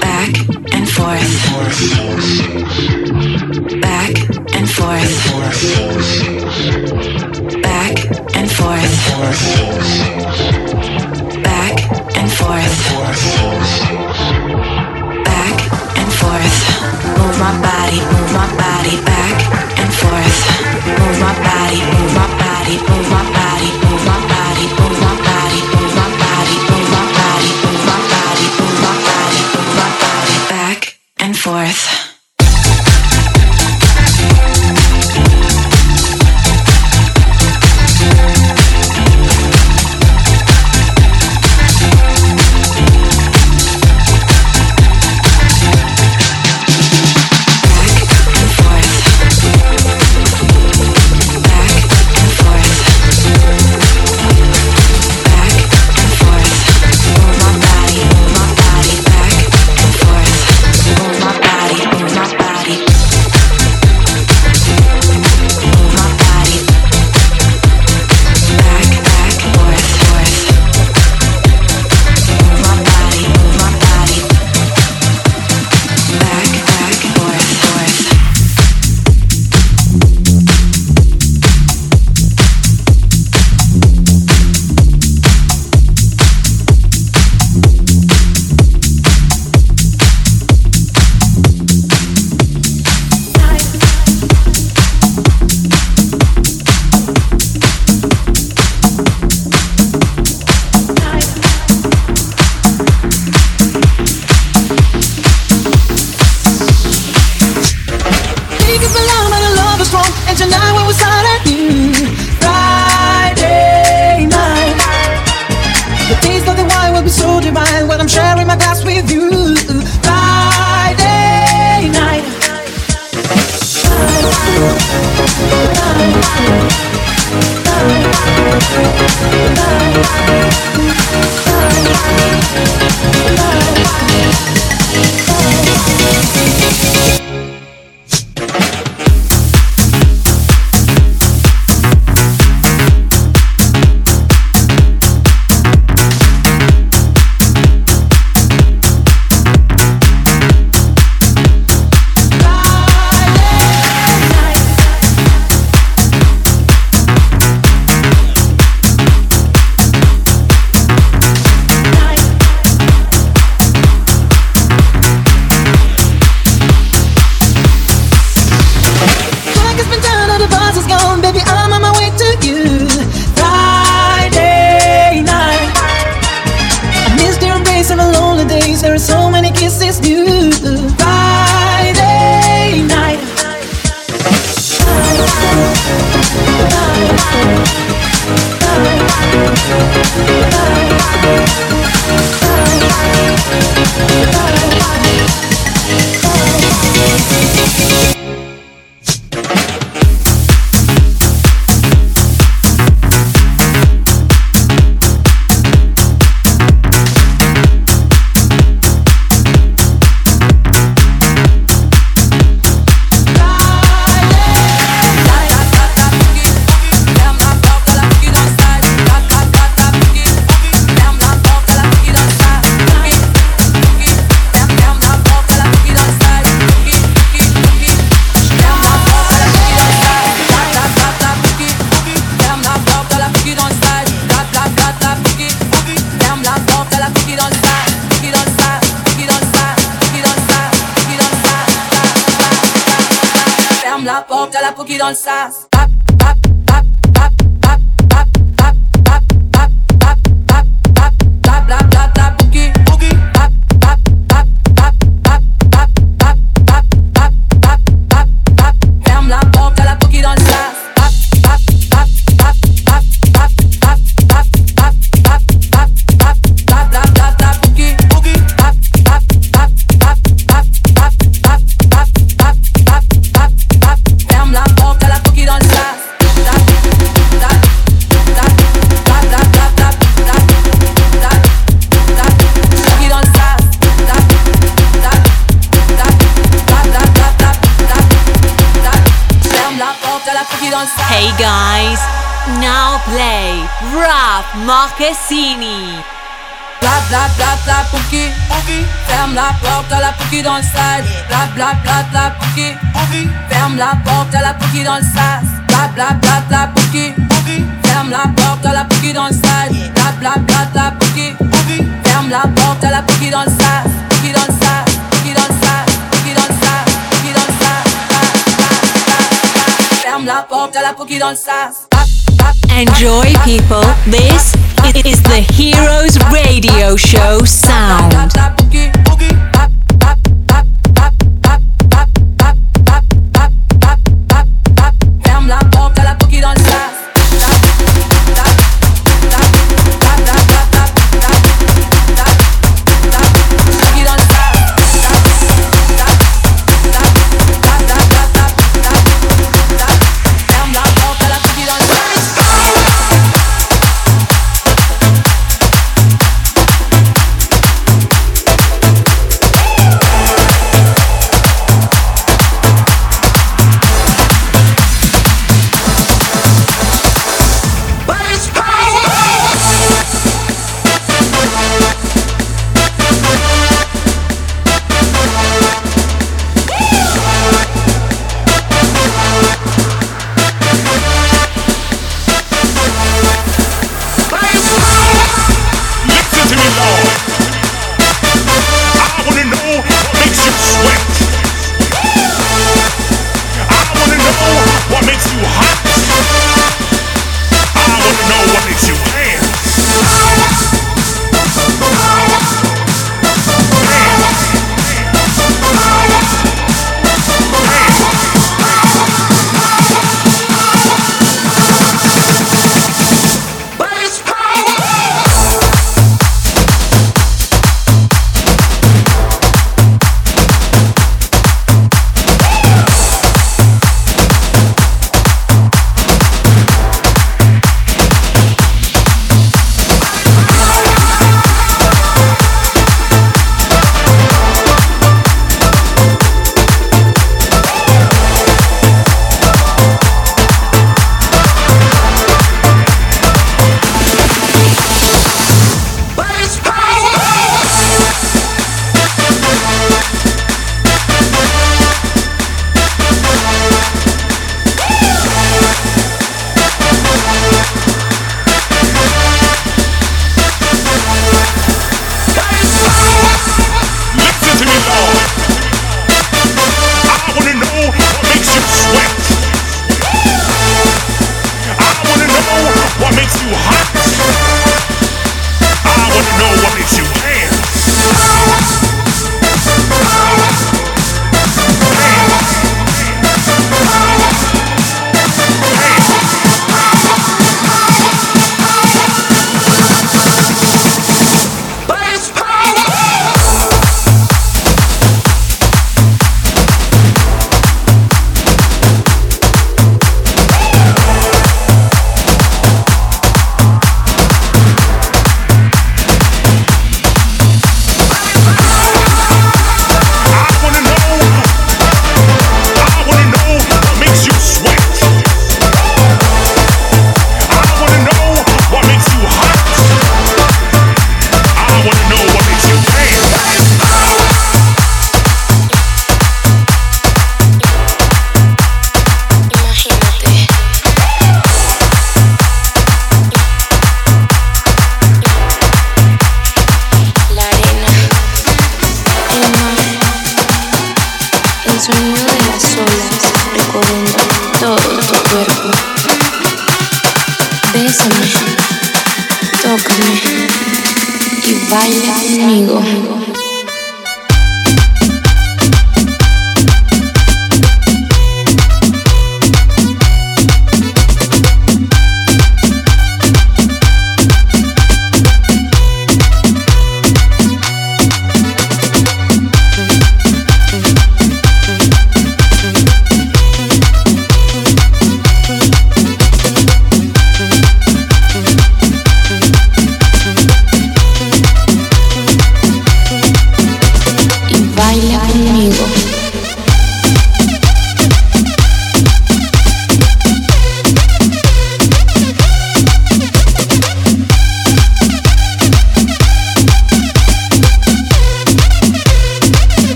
Back 0.00 0.32
and 0.72 0.88
forth. 0.88 1.32
Back 3.82 4.12
and 4.56 4.66
forth. 4.70 5.12
Back 7.60 7.94
and 8.34 8.50
forth. 8.50 8.92
Back 11.42 11.76
and 12.16 12.32
forth. 12.32 12.76
Back 15.24 15.56
and 16.00 16.10
forth. 16.20 16.56
Move 17.18 17.36
my 17.38 17.52
body, 17.60 18.00
move 18.00 18.32
my 18.32 18.48
body 18.56 18.96
back 19.04 19.36
and 19.78 19.92
forth. 19.92 20.65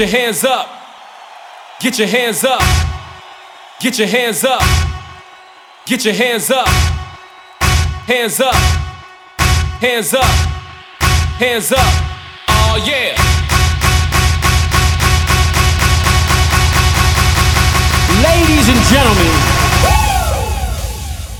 Your 0.00 0.08
hands 0.08 0.44
up. 0.44 0.66
Get 1.78 1.98
your 1.98 2.08
hands 2.08 2.42
up. 2.42 2.62
Get 3.80 3.98
your 3.98 4.08
hands 4.08 4.44
up. 4.44 4.62
Get 5.84 6.06
your 6.06 6.14
hands 6.14 6.50
up. 6.50 6.66
Hands 8.08 8.40
up. 8.40 8.54
Hands 9.78 10.14
up. 10.14 10.24
Hands 11.38 11.72
up. 11.72 11.92
Oh 12.48 12.82
yeah. 12.88 13.14
Ladies 18.24 18.68
and 18.70 18.80
gentlemen, 18.88 19.34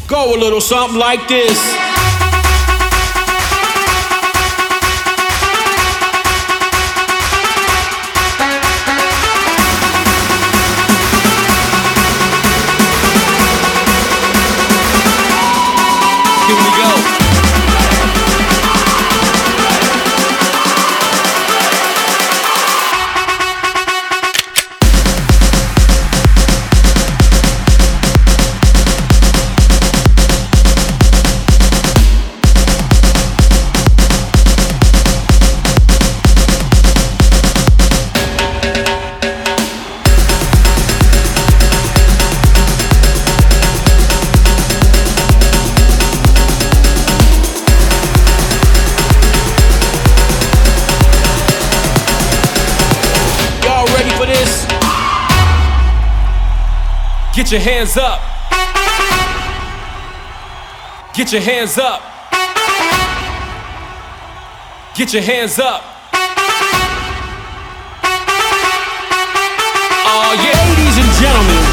go 0.06 0.34
a 0.34 0.38
little 0.38 0.60
something 0.60 0.98
like 0.98 1.26
this. 1.28 1.79
Get 57.50 57.66
your 57.66 57.74
hands 57.74 57.96
up. 57.96 58.20
Get 61.12 61.32
your 61.32 61.42
hands 61.42 61.78
up. 61.78 62.00
Get 64.94 65.12
your 65.12 65.22
hands 65.22 65.58
up. 65.58 65.82
Oh, 70.06 70.32
yeah, 70.38 70.62
ladies 70.78 70.96
and 71.02 71.10
gentlemen. 71.18 71.64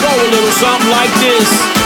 Go 0.00 0.10
a 0.14 0.28
little 0.30 0.52
something 0.52 0.90
like 0.90 1.10
this. 1.18 1.79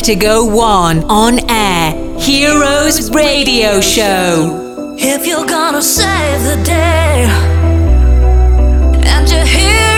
Vertigo 0.00 0.46
One 0.46 1.04
on 1.10 1.40
air. 1.50 1.92
Heroes 2.18 3.10
Radio 3.10 3.82
Show. 3.82 4.96
If 4.96 5.26
you're 5.26 5.44
gonna 5.44 5.82
save 5.82 6.42
the 6.42 6.64
day, 6.64 7.26
and 9.04 9.30
you're 9.30 9.44
here. 9.44 9.89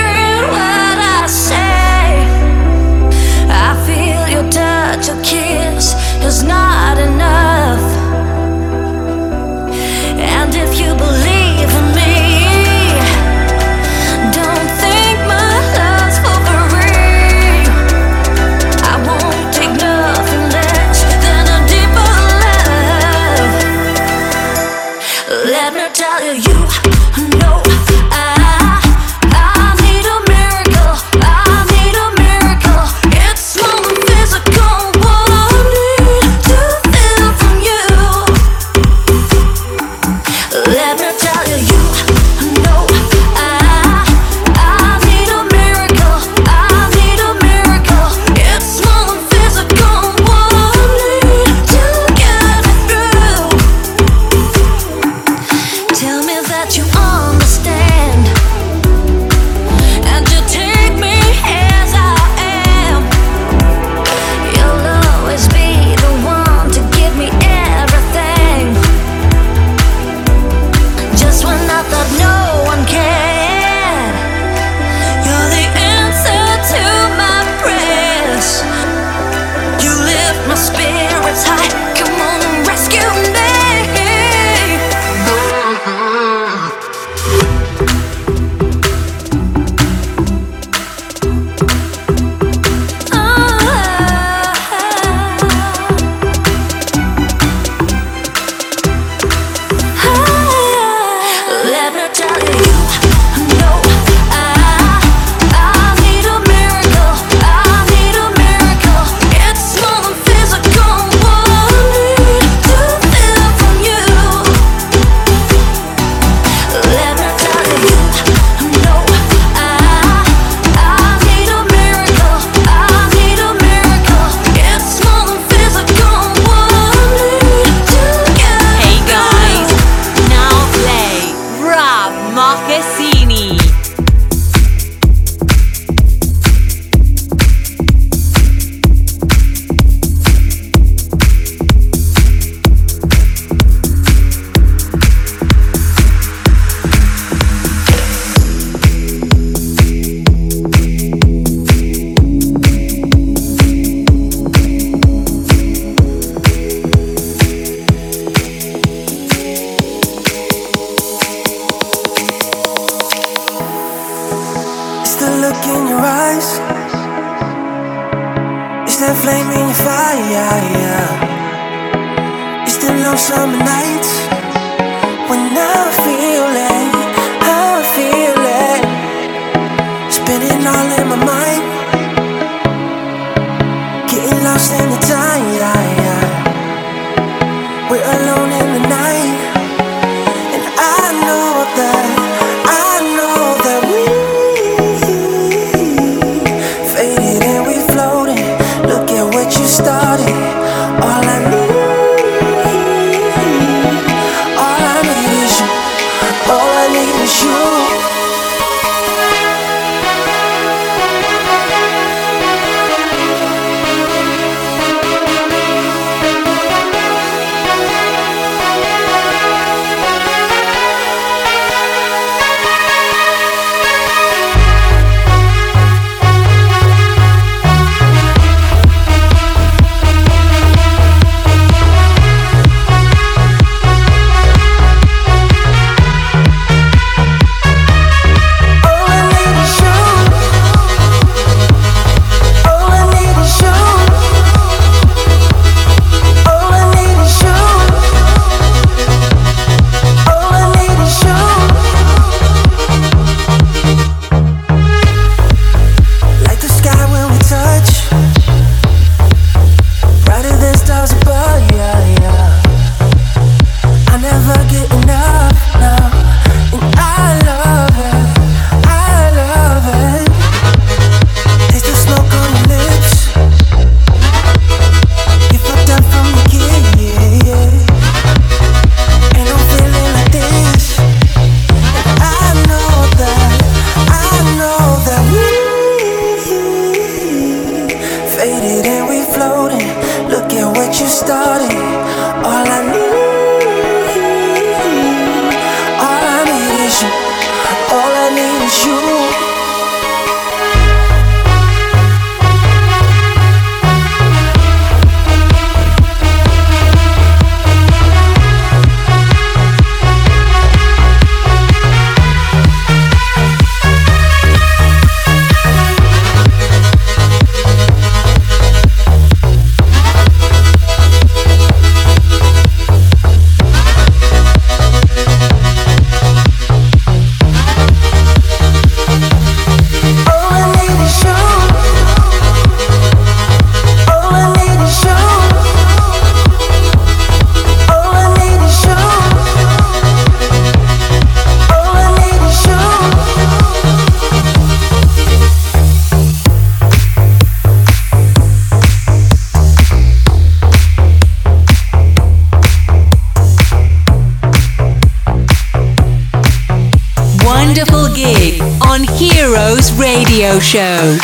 Show. 360.73 361.22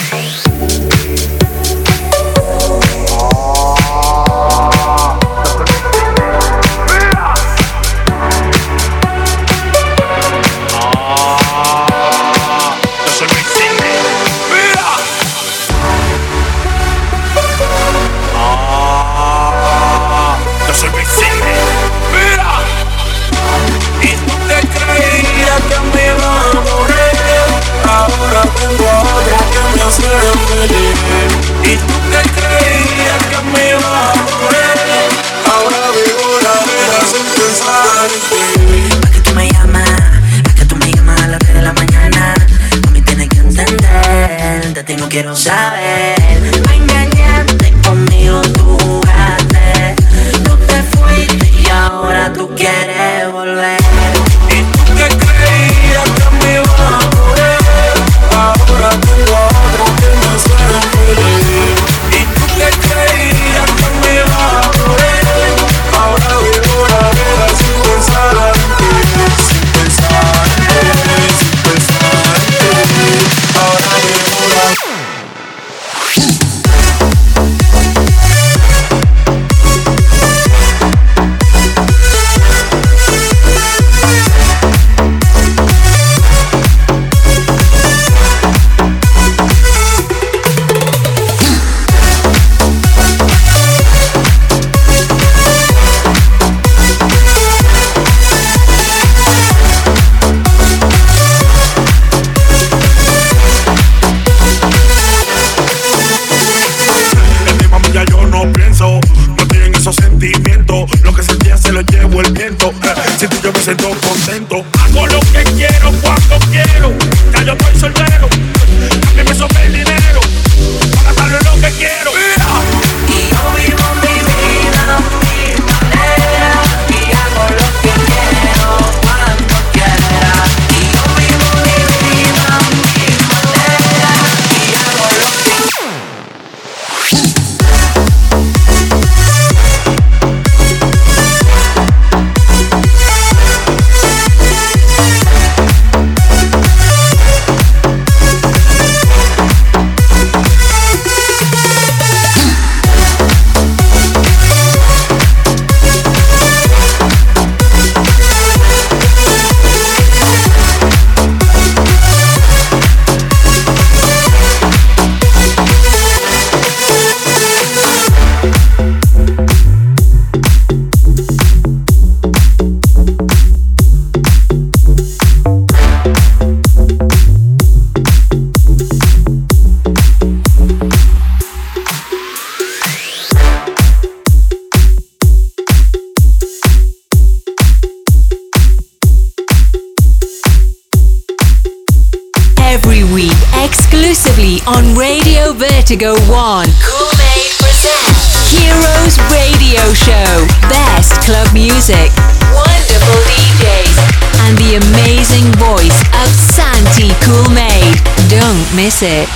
Vertigo 195.99 196.15
1. 196.31 196.67
Cool-Made 196.81 197.53
presents 197.59 198.53
Heroes 198.53 199.19
Radio 199.35 199.83
Show. 199.95 200.47
Best 200.69 201.21
club 201.23 201.53
music, 201.53 202.13
wonderful 202.55 203.19
DJs, 203.27 203.99
and 204.47 204.57
the 204.59 204.77
amazing 204.77 205.51
voice 205.59 206.01
of 206.23 206.29
Santi 206.55 207.11
Cool 207.25 207.51
Made. 207.51 207.99
Don't 208.31 208.77
miss 208.77 209.03
it. 209.03 209.29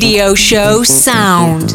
Radio 0.00 0.32
Show 0.36 0.84
sound. 0.84 1.74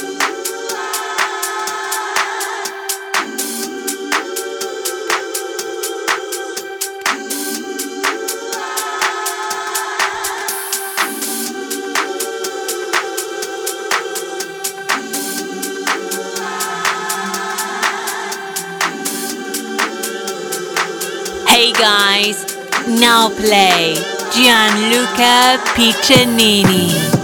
Gianluca 25.15 25.59
Piccinini. 25.75 27.20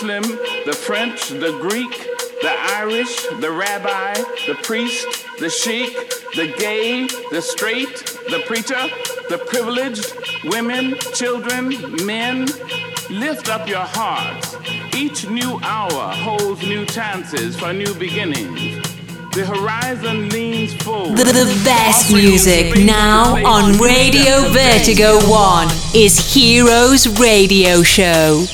Muslim, 0.00 0.22
the 0.64 0.72
French, 0.72 1.28
the 1.28 1.58
Greek, 1.60 1.90
the 2.40 2.54
Irish, 2.76 3.26
the 3.40 3.50
rabbi, 3.50 4.14
the 4.46 4.54
priest, 4.62 5.26
the 5.40 5.50
sheik, 5.50 5.92
the 6.36 6.54
gay, 6.56 7.08
the 7.32 7.42
straight, 7.42 7.96
the 8.30 8.40
preacher, 8.46 8.80
the 9.28 9.38
privileged, 9.38 10.14
women, 10.44 10.94
children, 11.14 12.06
men. 12.06 12.46
Lift 13.10 13.48
up 13.48 13.66
your 13.66 13.84
hearts. 13.84 14.54
Each 14.94 15.28
new 15.28 15.58
hour 15.64 16.14
holds 16.14 16.62
new 16.62 16.84
chances 16.86 17.58
for 17.58 17.72
new 17.72 17.92
beginnings. 17.94 18.80
The 19.34 19.44
horizon 19.46 20.28
leans 20.28 20.74
forward. 20.74 21.18
The, 21.18 21.24
the 21.24 21.60
best 21.64 22.12
music 22.12 22.76
now 22.84 23.34
on 23.44 23.76
Radio 23.78 24.48
Vertigo 24.50 25.18
1 25.28 25.68
is 25.92 26.32
Heroes 26.32 27.18
Radio 27.18 27.82
Show. 27.82 28.46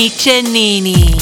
Piccinini. 0.00 1.19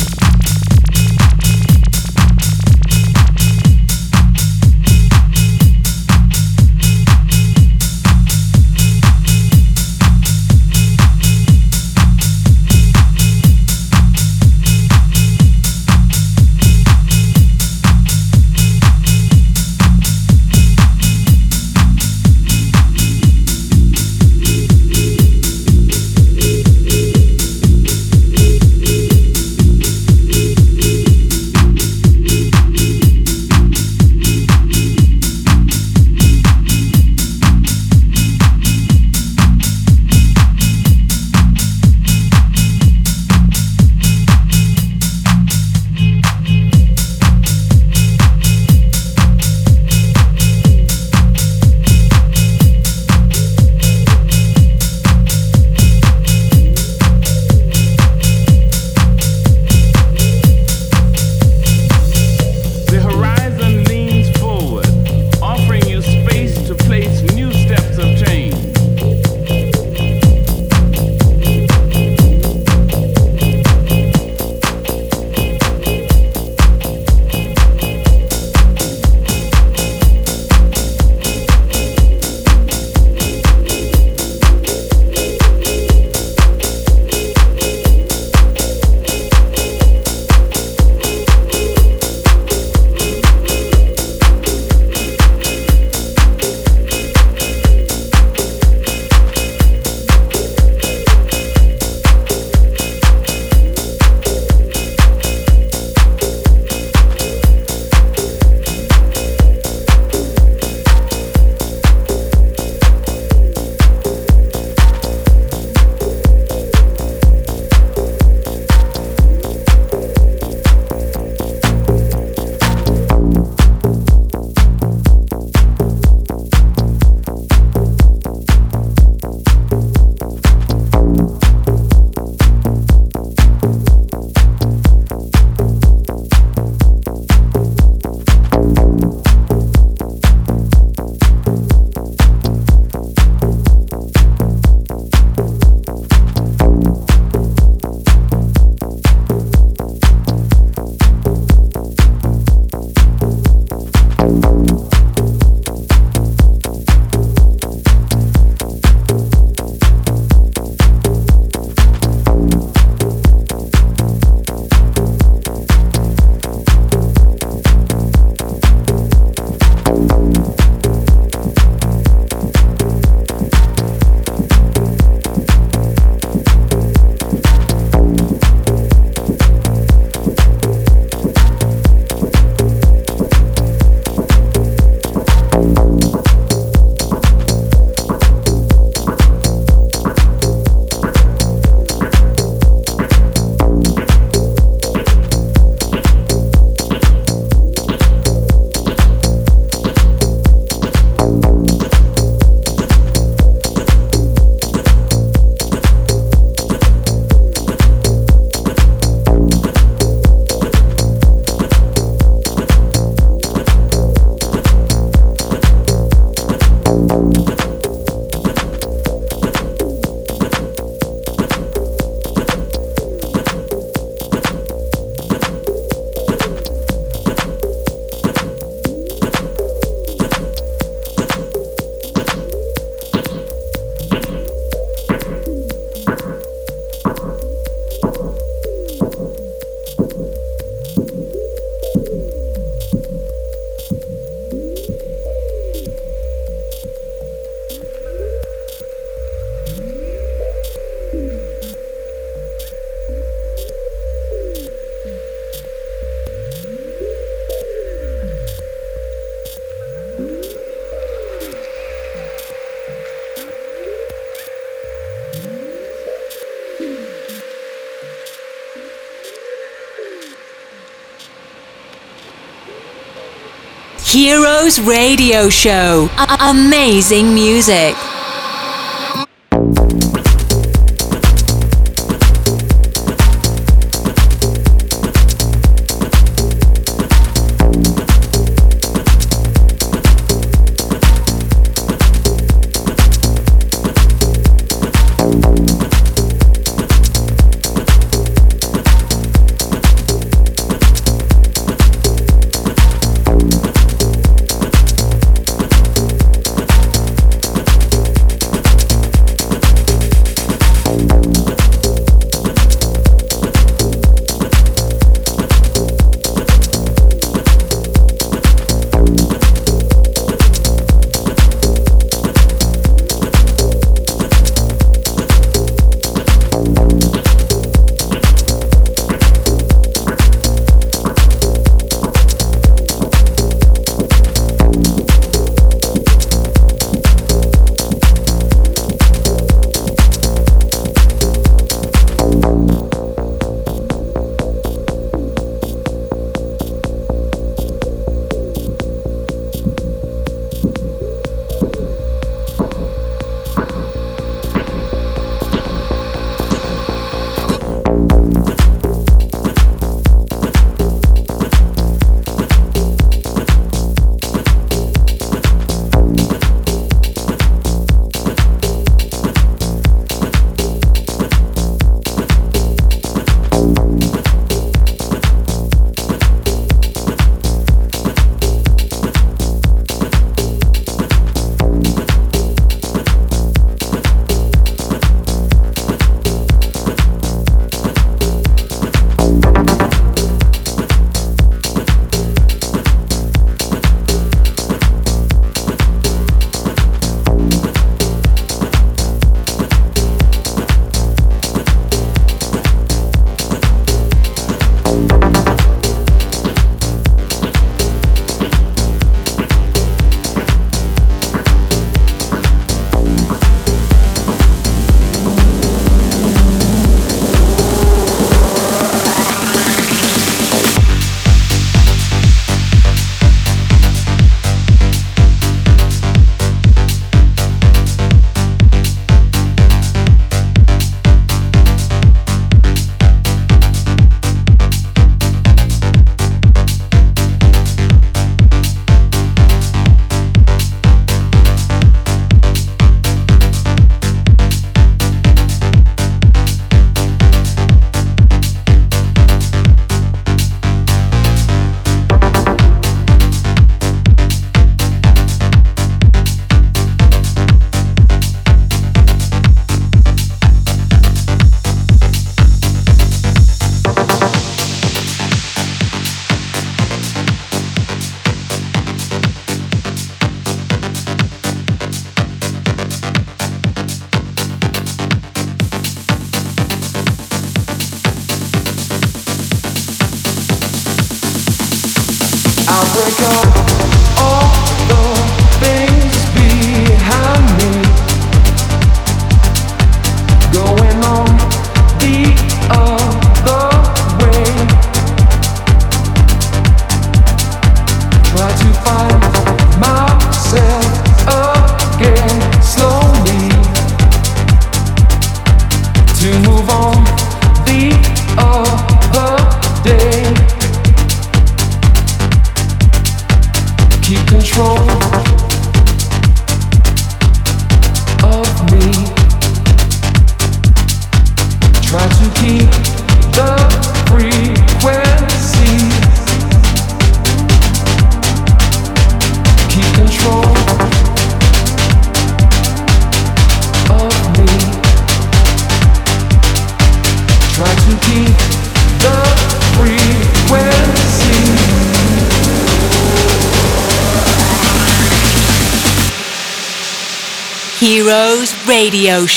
Heroes 274.19 274.81
Radio 274.81 275.49
Show. 275.49 276.11
A- 276.19 276.51
amazing 276.51 277.33
music. 277.33 277.95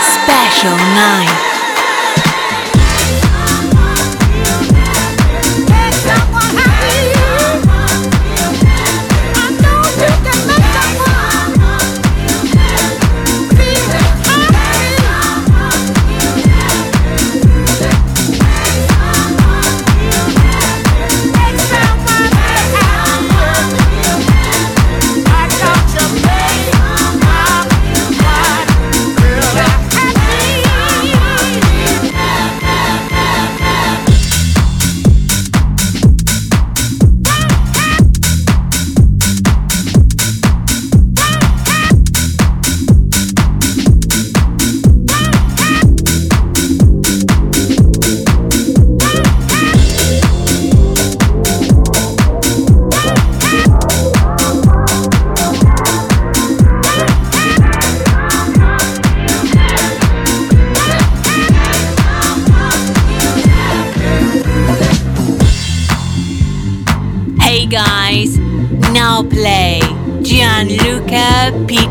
Special 0.00 0.76
Night. 0.94 1.45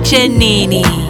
Gianluca 0.06 1.05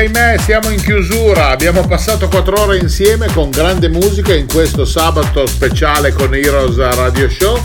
ahimè, 0.00 0.36
siamo 0.38 0.70
in 0.70 0.80
chiusura. 0.80 1.48
Abbiamo 1.48 1.86
passato 1.86 2.28
quattro 2.28 2.60
ore 2.60 2.78
insieme 2.78 3.30
con 3.32 3.50
grande 3.50 3.88
musica 3.88 4.34
in 4.34 4.46
questo 4.46 4.84
sabato 4.84 5.46
speciale 5.46 6.12
con 6.12 6.34
Heroes 6.34 6.76
Radio 6.76 7.28
Show. 7.28 7.60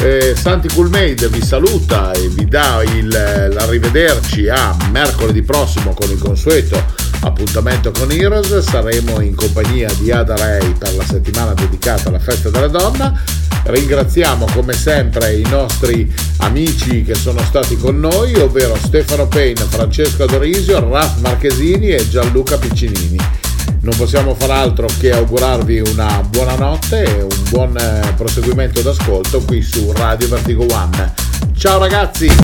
Eh, 0.00 0.34
Santi 0.34 0.68
Coolmade 0.68 1.28
vi 1.28 1.42
saluta 1.42 2.12
e 2.12 2.28
vi 2.28 2.46
dà 2.46 2.82
il, 2.82 3.08
l'arrivederci 3.08 4.48
a 4.48 4.74
mercoledì 4.90 5.42
prossimo 5.42 5.92
con 5.92 6.10
il 6.10 6.18
consueto 6.18 6.82
appuntamento 7.20 7.90
con 7.90 8.10
Heroes. 8.10 8.58
Saremo 8.60 9.20
in 9.20 9.34
compagnia 9.34 9.88
di 9.98 10.10
Ada 10.10 10.36
Ray 10.36 10.72
per 10.72 10.94
la 10.94 11.04
settimana 11.04 11.52
dedicata 11.52 12.08
alla 12.08 12.18
festa 12.18 12.48
della 12.48 12.68
donna. 12.68 13.20
Ringraziamo 13.64 14.46
come 14.52 14.74
sempre 14.74 15.36
i 15.36 15.42
nostri 15.48 16.12
amici 16.38 17.02
che 17.02 17.14
sono 17.14 17.42
stati 17.42 17.76
con 17.76 17.98
noi, 17.98 18.34
ovvero 18.34 18.76
Stefano 18.76 19.26
Payne, 19.26 19.62
Francesco 19.62 20.26
Dorisio, 20.26 20.86
Raf 20.86 21.18
Marchesini 21.20 21.88
e 21.88 22.08
Gianluca 22.08 22.58
Piccinini. 22.58 23.16
Non 23.80 23.96
possiamo 23.96 24.34
far 24.34 24.50
altro 24.50 24.86
che 24.98 25.12
augurarvi 25.12 25.80
una 25.80 26.22
buona 26.28 26.54
notte 26.56 27.04
e 27.04 27.22
un 27.22 27.42
buon 27.48 27.76
eh, 27.76 28.12
proseguimento 28.16 28.82
d'ascolto 28.82 29.40
qui 29.40 29.62
su 29.62 29.92
Radio 29.92 30.28
Vertigo 30.28 30.66
One. 30.70 31.12
Ciao 31.56 31.78
ragazzi! 31.78 32.43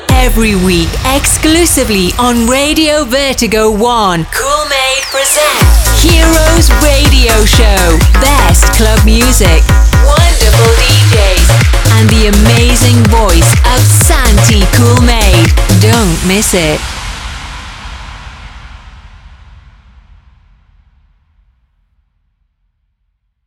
Every 0.21 0.53
week, 0.53 0.89
exclusively 1.17 2.11
on 2.19 2.45
Radio 2.45 3.05
Vertigo 3.05 3.71
1, 3.71 4.27
Cool-Made 4.29 5.03
presents 5.09 5.89
Heroes 5.97 6.69
Radio 6.85 7.33
Show. 7.43 7.97
Best 8.21 8.69
club 8.77 9.03
music, 9.03 9.65
wonderful 10.05 10.71
DJs, 10.77 11.49
and 11.97 12.05
the 12.13 12.29
amazing 12.37 13.01
voice 13.09 13.51
of 13.73 13.81
Santi 13.81 14.61
Cool 14.77 15.01
Made. 15.01 15.49
Don't 15.81 16.27
miss 16.27 16.53
it. 16.53 17.00